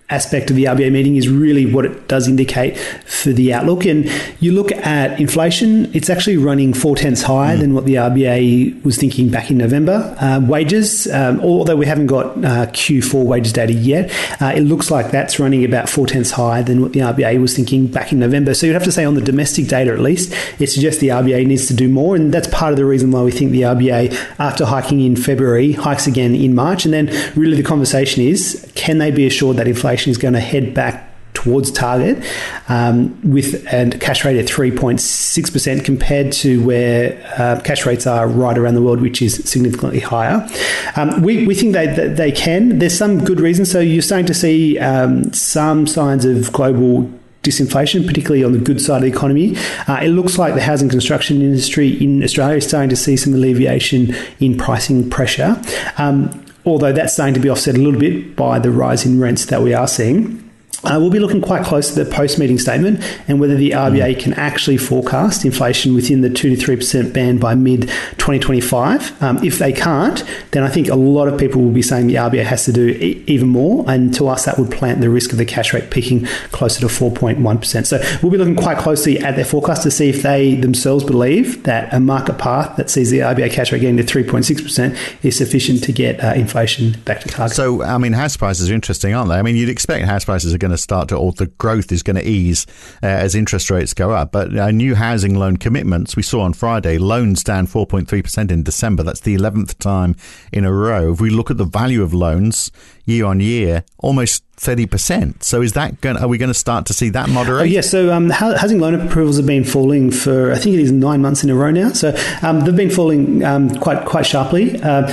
aspect 0.08 0.50
of 0.50 0.56
the 0.56 0.64
RBA 0.64 0.92
meeting 0.92 1.16
is 1.16 1.28
really 1.28 1.66
what 1.66 1.84
it 1.84 2.06
does 2.06 2.28
indicate 2.28 2.78
for 3.06 3.30
the 3.30 3.52
outlook. 3.52 3.84
And 3.84 4.08
you 4.38 4.52
look 4.52 4.70
at 4.70 5.18
inflation, 5.18 5.92
it's 5.94 6.08
actually 6.08 6.36
running 6.36 6.72
four 6.72 6.94
tenths 6.94 7.22
higher 7.22 7.56
mm. 7.56 7.60
than 7.60 7.75
what 7.75 7.86
the 7.86 7.94
RBA 7.94 8.84
was 8.84 8.96
thinking 8.96 9.30
back 9.30 9.50
in 9.50 9.58
November. 9.58 10.16
Uh, 10.20 10.40
wages, 10.46 11.08
um, 11.08 11.40
although 11.40 11.75
we 11.75 11.86
haven't 11.86 12.06
got 12.06 12.26
uh, 12.38 12.66
Q4 12.66 13.25
wages 13.25 13.52
data 13.52 13.72
yet, 13.72 14.12
uh, 14.40 14.52
it 14.54 14.60
looks 14.60 14.92
like 14.92 15.10
that's 15.10 15.40
running 15.40 15.64
about 15.64 15.88
four 15.88 16.06
tenths 16.06 16.30
higher 16.30 16.62
than 16.62 16.82
what 16.82 16.92
the 16.92 17.00
RBA 17.00 17.40
was 17.40 17.56
thinking 17.56 17.88
back 17.88 18.12
in 18.12 18.20
November. 18.20 18.54
So 18.54 18.66
you'd 18.66 18.75
have 18.75 18.84
to 18.84 18.92
say 18.92 19.04
on 19.04 19.14
the 19.14 19.20
domestic 19.20 19.66
data 19.66 19.92
at 19.92 19.98
least, 19.98 20.32
it 20.60 20.68
suggests 20.68 21.00
the 21.00 21.08
RBA 21.08 21.46
needs 21.46 21.66
to 21.66 21.75
do 21.75 21.88
more. 21.88 22.14
And 22.14 22.32
that's 22.32 22.48
part 22.48 22.72
of 22.72 22.76
the 22.76 22.84
reason 22.84 23.10
why 23.10 23.22
we 23.22 23.32
think 23.32 23.50
the 23.50 23.62
RBA, 23.62 24.16
after 24.38 24.66
hiking 24.66 25.00
in 25.00 25.16
February, 25.16 25.72
hikes 25.72 26.06
again 26.06 26.36
in 26.36 26.54
March. 26.54 26.84
And 26.84 26.94
then 26.94 27.06
really 27.34 27.56
the 27.56 27.64
conversation 27.64 28.22
is 28.22 28.70
can 28.76 28.98
they 28.98 29.10
be 29.10 29.26
assured 29.26 29.56
that 29.56 29.66
inflation 29.66 29.95
is 30.06 30.18
going 30.18 30.34
to 30.34 30.40
head 30.40 30.74
back 30.74 31.06
towards 31.36 31.70
target 31.70 32.24
um, 32.68 33.20
with 33.22 33.64
a 33.72 33.96
cash 34.00 34.24
rate 34.24 34.36
at 34.36 34.46
3.6% 34.46 35.84
compared 35.84 36.32
to 36.32 36.64
where 36.64 37.22
uh, 37.38 37.60
cash 37.62 37.86
rates 37.86 38.06
are 38.06 38.26
right 38.26 38.56
around 38.56 38.74
the 38.74 38.82
world, 38.82 39.00
which 39.00 39.20
is 39.20 39.36
significantly 39.48 40.00
higher. 40.00 40.48
Um, 40.96 41.22
we, 41.22 41.46
we 41.46 41.54
think 41.54 41.74
they, 41.74 41.86
that 41.86 42.16
they 42.16 42.32
can. 42.32 42.78
There's 42.78 42.96
some 42.96 43.22
good 43.22 43.38
reasons. 43.38 43.70
So 43.70 43.80
you're 43.80 44.02
starting 44.02 44.26
to 44.26 44.34
see 44.34 44.78
um, 44.78 45.32
some 45.32 45.86
signs 45.86 46.24
of 46.24 46.52
global 46.52 47.10
disinflation, 47.42 48.06
particularly 48.06 48.42
on 48.42 48.52
the 48.52 48.58
good 48.58 48.80
side 48.80 48.96
of 48.96 49.02
the 49.02 49.08
economy. 49.08 49.56
Uh, 49.86 50.00
it 50.02 50.08
looks 50.08 50.38
like 50.38 50.54
the 50.54 50.62
housing 50.62 50.88
construction 50.88 51.40
industry 51.40 52.02
in 52.02 52.22
Australia 52.24 52.56
is 52.56 52.66
starting 52.66 52.90
to 52.90 52.96
see 52.96 53.16
some 53.16 53.34
alleviation 53.34 54.14
in 54.40 54.56
pricing 54.56 55.08
pressure. 55.08 55.62
Um, 55.98 56.45
although 56.66 56.92
that's 56.92 57.14
starting 57.14 57.35
to 57.35 57.40
be 57.40 57.49
offset 57.49 57.76
a 57.76 57.78
little 57.78 57.99
bit 57.99 58.37
by 58.37 58.58
the 58.58 58.70
rise 58.70 59.06
in 59.06 59.20
rents 59.20 59.46
that 59.46 59.62
we 59.62 59.73
are 59.73 59.88
seeing. 59.88 60.45
Uh, 60.87 61.00
we'll 61.00 61.11
be 61.11 61.19
looking 61.19 61.40
quite 61.40 61.64
close 61.64 61.93
to 61.93 62.05
the 62.05 62.11
post 62.11 62.38
meeting 62.38 62.59
statement 62.59 63.02
and 63.26 63.40
whether 63.40 63.57
the 63.57 63.71
RBA 63.71 64.14
mm. 64.14 64.21
can 64.21 64.33
actually 64.35 64.76
forecast 64.76 65.45
inflation 65.45 65.95
within 65.95 66.21
the 66.21 66.31
2 66.31 66.55
to 66.55 66.66
3% 66.66 67.12
band 67.12 67.40
by 67.40 67.55
mid 67.55 67.83
2025. 68.19 69.23
Um, 69.23 69.43
if 69.45 69.59
they 69.59 69.73
can't, 69.73 70.23
then 70.52 70.62
I 70.62 70.69
think 70.69 70.88
a 70.88 70.95
lot 70.95 71.26
of 71.26 71.38
people 71.38 71.61
will 71.62 71.73
be 71.73 71.83
saying 71.83 72.07
the 72.07 72.14
RBA 72.14 72.45
has 72.45 72.64
to 72.66 72.73
do 72.73 72.88
e- 72.88 73.25
even 73.26 73.49
more. 73.49 73.85
And 73.88 74.14
to 74.14 74.28
us, 74.28 74.45
that 74.45 74.59
would 74.59 74.71
plant 74.71 75.00
the 75.00 75.11
risk 75.11 75.33
of 75.33 75.38
the 75.38 75.45
cash 75.45 75.75
rate 75.75 75.90
peaking 75.90 76.26
closer 76.52 76.81
to 76.81 76.87
4.1%. 76.87 77.87
So 77.87 78.00
we'll 78.23 78.33
be 78.33 78.38
looking 78.38 78.57
quite 78.57 78.78
closely 78.78 79.19
at 79.19 79.35
their 79.35 79.45
forecast 79.45 79.83
to 79.83 79.90
see 79.90 80.09
if 80.09 80.23
they 80.23 80.55
themselves 80.55 81.05
believe 81.05 81.64
that 81.64 81.93
a 81.93 81.99
market 81.99 82.38
path 82.38 82.76
that 82.76 82.90
sees 82.90 83.11
the 83.11 83.19
RBA 83.21 83.50
cash 83.50 83.73
rate 83.73 83.81
getting 83.81 83.97
to 83.97 84.05
3.6% 84.05 85.25
is 85.25 85.37
sufficient 85.37 85.83
to 85.85 85.93
get 85.93 86.23
uh, 86.23 86.33
inflation 86.35 86.93
back 87.05 87.21
to 87.21 87.28
target. 87.28 87.57
So, 87.57 87.83
I 87.83 87.99
mean, 87.99 88.12
house 88.12 88.37
prices 88.37 88.71
are 88.71 88.75
interesting, 88.75 89.14
aren't 89.14 89.31
they? 89.31 89.37
I 89.37 89.43
mean, 89.43 89.57
you'd 89.57 89.69
expect 89.69 90.05
house 90.07 90.25
prices 90.25 90.55
are 90.55 90.59
going 90.59 90.71
to 90.71 90.75
to 90.76 90.83
start 90.83 91.09
to, 91.09 91.16
or 91.16 91.33
the 91.33 91.47
growth 91.47 91.90
is 91.92 92.02
going 92.02 92.16
to 92.16 92.26
ease 92.26 92.66
uh, 93.02 93.06
as 93.06 93.35
interest 93.35 93.71
rates 93.71 93.95
go 93.95 94.12
up. 94.12 94.33
But 94.33 94.56
uh, 94.56 94.71
new 94.71 94.95
housing 94.95 95.35
loan 95.35 95.56
commitments, 95.56 96.16
we 96.16 96.23
saw 96.23 96.42
on 96.42 96.52
Friday, 96.52 96.99
loans 96.99 97.42
down 97.42 97.66
4.3% 97.66 98.50
in 98.50 98.62
December. 98.62 99.02
That's 99.02 99.21
the 99.21 99.37
11th 99.37 99.78
time 99.78 100.16
in 100.52 100.64
a 100.64 100.73
row. 100.73 101.12
If 101.12 101.21
we 101.21 101.30
look 101.30 101.50
at 101.50 101.56
the 101.56 101.64
value 101.64 102.02
of 102.02 102.12
loans 102.12 102.71
year 103.04 103.25
on 103.25 103.40
year, 103.40 103.85
almost 103.99 104.42
30%. 104.56 105.42
So 105.42 105.62
is 105.62 105.75
that 105.75 106.00
going 106.00 106.16
are 106.16 106.28
we 106.28 106.38
going 106.38 106.49
to 106.49 106.54
start 106.54 106.87
to 106.87 106.95
see 106.95 107.11
that 107.11 107.28
moderate? 107.28 107.62
Oh, 107.62 107.64
yes. 107.64 107.90
So 107.90 108.12
um, 108.12 108.30
housing 108.30 108.80
loan 108.80 108.95
approvals 108.95 109.37
have 109.37 109.47
been 109.47 109.64
falling 109.64 110.11
for, 110.11 110.52
I 110.52 110.59
think 110.59 110.75
it 110.75 110.80
is 110.80 110.92
nine 110.92 111.21
months 111.21 111.45
in 111.45 111.50
a 111.50 111.54
row 111.54 111.71
now. 111.71 111.90
So 111.90 112.16
um, 112.42 112.61
they've 112.61 112.76
been 112.76 112.90
falling 112.90 113.45
um, 113.45 113.71
quite, 113.78 114.04
quite 114.06 114.26
sharply. 114.26 114.80
Uh, 114.83 115.12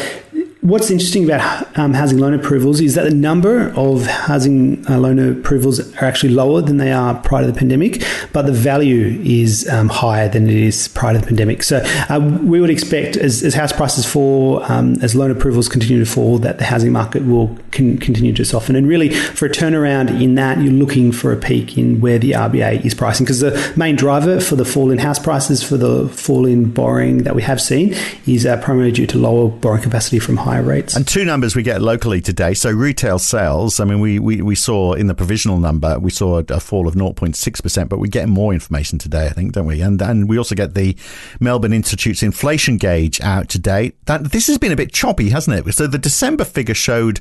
What's 0.63 0.89
interesting 0.89 1.25
about 1.25 1.77
um, 1.77 1.93
housing 1.93 2.19
loan 2.19 2.33
approvals 2.33 2.79
is 2.79 2.95
that 2.95 3.03
the 3.03 3.13
number 3.13 3.73
of 3.75 4.05
housing 4.05 4.87
uh, 4.89 4.97
loan 4.97 5.19
approvals 5.19 5.81
are 5.97 6.05
actually 6.05 6.33
lower 6.33 6.61
than 6.61 6.77
they 6.77 6.93
are 6.93 7.15
prior 7.15 7.45
to 7.45 7.51
the 7.51 7.59
pandemic, 7.59 8.01
but 8.31 8.45
the 8.45 8.53
value 8.53 9.21
is 9.25 9.67
um, 9.67 9.89
higher 9.89 10.29
than 10.29 10.49
it 10.49 10.55
is 10.55 10.87
prior 10.87 11.15
to 11.15 11.19
the 11.19 11.27
pandemic. 11.27 11.63
So 11.63 11.81
uh, 12.09 12.39
we 12.41 12.61
would 12.61 12.69
expect 12.69 13.17
as, 13.17 13.43
as 13.43 13.55
house 13.55 13.73
prices 13.73 14.05
fall, 14.05 14.63
um, 14.71 14.95
as 15.01 15.15
loan 15.15 15.31
approvals 15.31 15.67
continue 15.67 15.99
to 15.99 16.09
fall, 16.09 16.37
that 16.37 16.59
the 16.59 16.63
housing 16.63 16.93
market 16.93 17.25
will 17.25 17.47
con- 17.73 17.97
continue 17.97 18.31
to 18.31 18.45
soften. 18.45 18.77
And 18.77 18.87
really, 18.87 19.09
for 19.09 19.45
a 19.47 19.49
turnaround 19.49 20.21
in 20.21 20.35
that, 20.35 20.61
you're 20.61 20.71
looking 20.71 21.11
for 21.11 21.33
a 21.33 21.37
peak 21.37 21.77
in 21.77 21.99
where 21.99 22.17
the 22.17 22.31
RBA 22.31 22.85
is 22.85 22.93
pricing 22.93 23.25
because 23.25 23.41
the 23.41 23.73
main 23.75 23.97
driver 23.97 24.39
for 24.39 24.55
the 24.55 24.63
fall 24.63 24.91
in 24.91 24.99
house 24.99 25.19
prices, 25.19 25.61
for 25.61 25.75
the 25.75 26.07
fall 26.07 26.45
in 26.45 26.71
borrowing 26.71 27.23
that 27.23 27.35
we 27.35 27.41
have 27.41 27.61
seen, 27.61 27.93
is 28.25 28.45
uh, 28.45 28.55
primarily 28.61 28.93
due 28.93 29.07
to 29.07 29.17
lower 29.17 29.49
borrowing 29.49 29.83
capacity 29.83 30.19
from 30.19 30.37
high 30.37 30.52
higher 30.53 30.63
rates. 30.63 30.95
And 30.95 31.07
two 31.07 31.25
numbers 31.25 31.55
we 31.55 31.63
get 31.63 31.81
locally 31.81 32.21
today. 32.21 32.53
So 32.53 32.69
retail 32.71 33.19
sales, 33.19 33.79
I 33.79 33.85
mean, 33.85 33.99
we, 33.99 34.19
we, 34.19 34.41
we 34.41 34.55
saw 34.55 34.93
in 34.93 35.07
the 35.07 35.15
provisional 35.15 35.57
number, 35.57 35.99
we 35.99 36.11
saw 36.11 36.39
a, 36.39 36.59
fall 36.59 36.87
of 36.87 36.95
0.6%, 36.95 37.89
but 37.89 37.99
we 37.99 38.07
get 38.07 38.29
more 38.29 38.53
information 38.53 38.99
today, 38.99 39.25
I 39.25 39.29
think, 39.29 39.53
don't 39.53 39.65
we? 39.65 39.81
And, 39.81 40.01
and 40.01 40.29
we 40.29 40.37
also 40.37 40.55
get 40.55 40.75
the 40.75 40.95
Melbourne 41.39 41.73
Institute's 41.73 42.23
inflation 42.23 42.77
gauge 42.77 43.19
out 43.21 43.49
today. 43.49 43.93
That, 44.05 44.31
this 44.31 44.47
has 44.47 44.57
been 44.57 44.71
a 44.71 44.75
bit 44.75 44.93
choppy, 44.93 45.29
hasn't 45.29 45.67
it? 45.67 45.73
So 45.73 45.87
the 45.87 45.97
December 45.97 46.45
figure 46.45 46.75
showed 46.75 47.19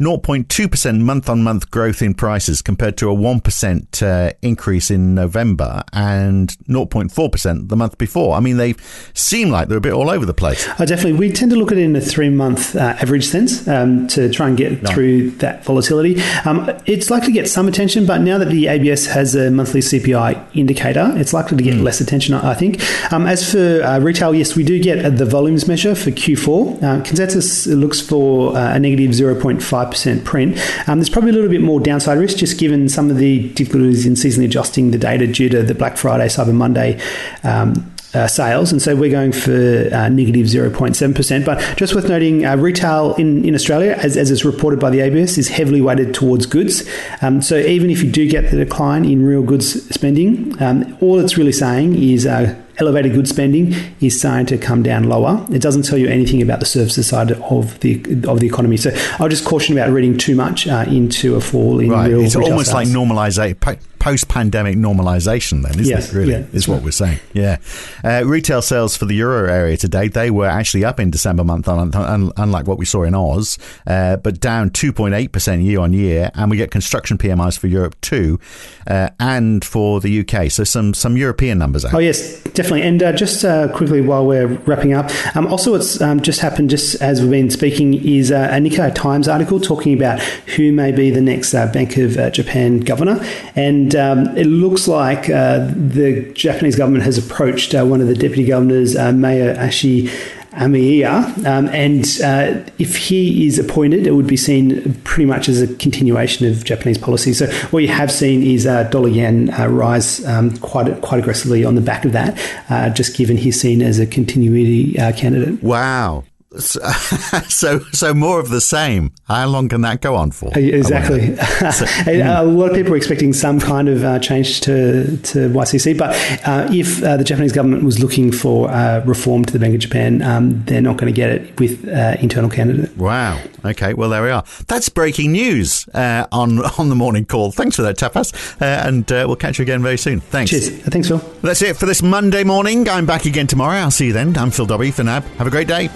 0.2% 0.00 1.00
month 1.00 1.28
on 1.28 1.42
month 1.42 1.70
growth 1.70 2.02
in 2.02 2.14
prices 2.14 2.62
compared 2.62 2.96
to 2.98 3.10
a 3.10 3.14
1% 3.14 4.02
uh, 4.02 4.32
increase 4.42 4.90
in 4.90 5.14
November 5.14 5.82
and 5.92 6.56
0.4% 6.68 7.68
the 7.68 7.76
month 7.76 7.98
before. 7.98 8.36
I 8.36 8.40
mean, 8.40 8.56
they 8.56 8.74
seem 9.14 9.50
like 9.50 9.68
they're 9.68 9.78
a 9.78 9.80
bit 9.80 9.92
all 9.92 10.08
over 10.08 10.24
the 10.24 10.34
place. 10.34 10.68
Oh, 10.78 10.84
definitely. 10.84 11.14
We 11.14 11.32
tend 11.32 11.50
to 11.50 11.56
look 11.56 11.72
at 11.72 11.78
it 11.78 11.84
in 11.84 11.96
a 11.96 12.00
three 12.00 12.30
month 12.30 12.76
uh, 12.76 12.96
average 13.00 13.26
sense 13.26 13.66
um, 13.66 14.06
to 14.08 14.30
try 14.30 14.48
and 14.48 14.56
get 14.56 14.82
no. 14.82 14.90
through 14.90 15.30
that 15.32 15.64
volatility. 15.64 16.20
Um, 16.44 16.70
it's 16.86 17.10
likely 17.10 17.28
to 17.28 17.32
get 17.32 17.48
some 17.48 17.66
attention, 17.66 18.06
but 18.06 18.20
now 18.20 18.38
that 18.38 18.48
the 18.48 18.68
ABS 18.68 19.06
has 19.06 19.34
a 19.34 19.50
monthly 19.50 19.80
CPI 19.80 20.56
indicator, 20.56 21.12
it's 21.16 21.32
likely 21.32 21.56
to 21.56 21.62
get 21.62 21.74
mm. 21.74 21.82
less 21.82 22.00
attention, 22.00 22.34
I 22.34 22.54
think. 22.54 22.80
Um, 23.12 23.26
as 23.26 23.50
for 23.50 23.82
uh, 23.82 23.98
retail, 23.98 24.34
yes, 24.34 24.54
we 24.54 24.62
do 24.62 24.80
get 24.80 25.16
the 25.16 25.24
volumes 25.24 25.66
measure 25.66 25.94
for 25.94 26.10
Q4. 26.10 26.82
Uh, 26.82 27.02
consensus 27.02 27.66
looks 27.66 28.00
for 28.00 28.56
uh, 28.56 28.74
a 28.74 28.78
negative 28.78 29.10
0.5 29.10 29.87
5% 29.90 30.24
print. 30.24 30.58
Um, 30.88 30.98
there's 30.98 31.10
probably 31.10 31.30
a 31.30 31.34
little 31.34 31.50
bit 31.50 31.60
more 31.60 31.80
downside 31.80 32.18
risk 32.18 32.38
just 32.38 32.58
given 32.58 32.88
some 32.88 33.10
of 33.10 33.18
the 33.18 33.48
difficulties 33.54 34.06
in 34.06 34.14
seasonally 34.14 34.46
adjusting 34.46 34.90
the 34.90 34.98
data 34.98 35.26
due 35.26 35.48
to 35.48 35.62
the 35.62 35.74
Black 35.74 35.96
Friday, 35.96 36.26
Cyber 36.26 36.54
Monday. 36.54 37.00
Um, 37.44 37.92
uh, 38.14 38.26
sales, 38.26 38.72
and 38.72 38.80
so 38.80 38.96
we're 38.96 39.10
going 39.10 39.32
for 39.32 39.90
uh, 39.92 40.08
negative 40.08 40.46
0.7%. 40.46 41.44
But 41.44 41.76
just 41.76 41.94
worth 41.94 42.08
noting, 42.08 42.46
uh, 42.46 42.56
retail 42.56 43.14
in, 43.16 43.44
in 43.44 43.54
Australia, 43.54 43.98
as, 43.98 44.16
as 44.16 44.30
is 44.30 44.46
reported 44.46 44.80
by 44.80 44.88
the 44.88 45.00
ABS, 45.00 45.36
is 45.36 45.48
heavily 45.48 45.82
weighted 45.82 46.14
towards 46.14 46.46
goods. 46.46 46.88
Um, 47.20 47.42
so 47.42 47.58
even 47.58 47.90
if 47.90 48.02
you 48.02 48.10
do 48.10 48.26
get 48.26 48.50
the 48.50 48.56
decline 48.56 49.04
in 49.04 49.22
real 49.26 49.42
goods 49.42 49.94
spending, 49.94 50.60
um, 50.62 50.96
all 51.02 51.20
it's 51.20 51.36
really 51.36 51.52
saying 51.52 52.02
is 52.02 52.24
uh, 52.24 52.54
elevated 52.78 53.12
goods 53.12 53.30
spending 53.30 53.74
is 54.00 54.18
starting 54.18 54.46
to 54.46 54.58
come 54.58 54.82
down 54.82 55.04
lower. 55.04 55.44
It 55.50 55.60
doesn't 55.60 55.82
tell 55.82 55.98
you 55.98 56.08
anything 56.08 56.42
about 56.42 56.60
the 56.60 56.66
services 56.66 57.06
side 57.06 57.32
of 57.32 57.80
the 57.80 58.02
of 58.28 58.40
the 58.40 58.46
economy. 58.46 58.76
So 58.76 58.90
I'll 59.18 59.28
just 59.28 59.44
caution 59.44 59.76
about 59.76 59.90
reading 59.92 60.16
too 60.16 60.34
much 60.34 60.66
uh, 60.66 60.84
into 60.88 61.36
a 61.36 61.40
fall 61.40 61.80
in 61.80 61.90
right. 61.90 62.08
real. 62.08 62.20
It's 62.20 62.36
almost 62.36 62.70
sales. 62.70 62.74
like 62.74 62.88
normalisation 62.88 63.78
post-pandemic 63.98 64.76
normalization. 64.76 65.62
Then, 65.62 65.80
isn't 65.80 65.86
Yes, 65.86 66.12
it? 66.12 66.16
Really, 66.16 66.32
yeah, 66.32 66.46
is 66.52 66.68
what 66.68 66.82
we're 66.82 66.90
saying. 66.90 67.18
Yeah. 67.32 67.58
Uh, 68.02 68.22
retail 68.24 68.62
sales 68.62 68.96
for 68.96 69.04
the 69.04 69.14
euro 69.14 69.50
area 69.50 69.76
today 69.76 70.08
they 70.08 70.30
were 70.30 70.46
actually 70.46 70.84
up 70.84 71.00
in 71.00 71.10
December 71.10 71.44
month, 71.44 71.68
on, 71.68 71.94
un, 71.94 72.32
unlike 72.36 72.66
what 72.66 72.78
we 72.78 72.84
saw 72.84 73.02
in 73.02 73.14
Oz, 73.14 73.58
uh, 73.86 74.16
but 74.16 74.40
down 74.40 74.70
2.8 74.70 75.32
percent 75.32 75.62
year 75.62 75.80
on 75.80 75.92
year. 75.92 76.30
And 76.34 76.50
we 76.50 76.56
get 76.56 76.70
construction 76.70 77.18
PMIs 77.18 77.58
for 77.58 77.66
Europe 77.66 78.00
too, 78.00 78.38
uh, 78.86 79.10
and 79.20 79.64
for 79.64 80.00
the 80.00 80.20
UK. 80.20 80.50
So 80.50 80.64
some 80.64 80.94
some 80.94 81.16
European 81.16 81.58
numbers 81.58 81.84
out. 81.84 81.94
Oh 81.94 81.98
yes, 81.98 82.42
definitely. 82.42 82.67
And 82.76 83.02
uh, 83.02 83.12
just 83.12 83.44
uh, 83.44 83.68
quickly 83.68 84.00
while 84.00 84.26
we're 84.26 84.46
wrapping 84.46 84.92
up, 84.92 85.10
um, 85.36 85.46
also 85.46 85.72
what's 85.72 86.00
um, 86.00 86.20
just 86.20 86.40
happened, 86.40 86.70
just 86.70 87.00
as 87.00 87.20
we've 87.20 87.30
been 87.30 87.50
speaking, 87.50 87.94
is 87.94 88.30
uh, 88.30 88.48
a 88.50 88.56
Nikkei 88.56 88.94
Times 88.94 89.28
article 89.28 89.60
talking 89.60 89.94
about 89.94 90.20
who 90.56 90.72
may 90.72 90.92
be 90.92 91.10
the 91.10 91.20
next 91.20 91.54
uh, 91.54 91.66
Bank 91.72 91.96
of 91.96 92.16
uh, 92.16 92.30
Japan 92.30 92.80
governor, 92.80 93.24
and 93.54 93.94
um, 93.96 94.36
it 94.36 94.46
looks 94.46 94.88
like 94.88 95.30
uh, 95.30 95.66
the 95.74 96.30
Japanese 96.34 96.76
government 96.76 97.04
has 97.04 97.18
approached 97.18 97.74
one 97.74 98.00
of 98.00 98.06
the 98.06 98.14
deputy 98.14 98.44
governors, 98.44 98.94
Mayor 98.94 99.54
Ashi. 99.56 100.10
Amamiya, 100.52 101.46
um, 101.46 101.68
and 101.68 102.04
uh, 102.24 102.70
if 102.78 102.96
he 102.96 103.46
is 103.46 103.58
appointed, 103.58 104.06
it 104.06 104.12
would 104.12 104.26
be 104.26 104.36
seen 104.36 104.94
pretty 105.04 105.26
much 105.26 105.48
as 105.48 105.60
a 105.60 105.72
continuation 105.76 106.46
of 106.46 106.64
Japanese 106.64 106.98
policy. 106.98 107.32
So 107.32 107.46
what 107.70 107.80
you 107.80 107.88
have 107.88 108.10
seen 108.10 108.42
is 108.42 108.66
uh, 108.66 108.84
dollar 108.84 109.08
yen 109.08 109.50
uh, 109.50 109.68
rise 109.68 110.24
um, 110.26 110.56
quite 110.58 111.00
quite 111.02 111.18
aggressively 111.20 111.64
on 111.64 111.74
the 111.74 111.80
back 111.80 112.04
of 112.04 112.12
that, 112.12 112.38
uh, 112.70 112.90
just 112.90 113.16
given 113.16 113.36
he's 113.36 113.60
seen 113.60 113.82
as 113.82 113.98
a 113.98 114.06
continuity 114.06 114.98
uh, 114.98 115.12
candidate. 115.12 115.62
Wow. 115.62 116.24
So, 116.56 116.80
so, 117.48 117.80
so 117.92 118.14
more 118.14 118.40
of 118.40 118.48
the 118.48 118.60
same. 118.60 119.12
How 119.24 119.46
long 119.46 119.68
can 119.68 119.82
that 119.82 120.00
go 120.00 120.14
on 120.14 120.30
for? 120.30 120.50
Exactly. 120.56 121.36
So, 121.68 121.84
a 122.06 122.44
lot 122.44 122.70
of 122.70 122.76
people 122.76 122.94
are 122.94 122.96
expecting 122.96 123.32
some 123.32 123.60
kind 123.60 123.88
of 123.88 124.02
uh, 124.04 124.18
change 124.20 124.60
to, 124.62 125.16
to 125.18 125.48
YCC, 125.48 125.98
but 125.98 126.14
uh, 126.46 126.68
if 126.72 127.02
uh, 127.02 127.16
the 127.16 127.24
Japanese 127.24 127.52
government 127.52 127.84
was 127.84 128.00
looking 128.00 128.32
for 128.32 128.70
uh, 128.70 129.04
reform 129.04 129.44
to 129.44 129.52
the 129.52 129.58
Bank 129.58 129.74
of 129.74 129.80
Japan, 129.80 130.22
um, 130.22 130.64
they're 130.64 130.80
not 130.80 130.96
going 130.96 131.12
to 131.12 131.16
get 131.16 131.30
it 131.30 131.58
with 131.58 131.86
uh, 131.88 132.16
internal 132.20 132.48
candidate. 132.48 132.96
Wow. 132.96 133.40
Okay. 133.64 133.92
Well, 133.92 134.08
there 134.08 134.22
we 134.22 134.30
are. 134.30 134.44
That's 134.66 134.88
breaking 134.88 135.32
news 135.32 135.88
uh, 135.88 136.26
on 136.32 136.60
on 136.78 136.88
the 136.88 136.94
morning 136.94 137.26
call. 137.26 137.50
Thanks 137.50 137.76
for 137.76 137.82
that, 137.82 137.96
Tapas, 137.98 138.32
and 138.60 139.08
we'll 139.10 139.36
catch 139.36 139.58
you 139.58 139.62
again 139.64 139.82
very 139.82 139.98
soon. 139.98 140.20
Thanks. 140.20 140.50
Cheers. 140.50 140.70
Thanks, 140.82 141.08
Phil. 141.08 141.18
That's 141.42 141.62
it 141.62 141.76
for 141.76 141.86
this 141.86 142.02
Monday 142.02 142.44
morning. 142.44 142.88
I'm 142.88 143.06
back 143.06 143.26
again 143.26 143.46
tomorrow. 143.46 143.78
I'll 143.78 143.90
see 143.90 144.06
you 144.06 144.12
then. 144.12 144.36
I'm 144.36 144.50
Phil 144.50 144.66
Dobbie 144.66 144.90
for 144.90 145.04
NAB. 145.04 145.24
Have 145.24 145.46
a 145.46 145.50
great 145.50 145.68
day. 145.68 145.90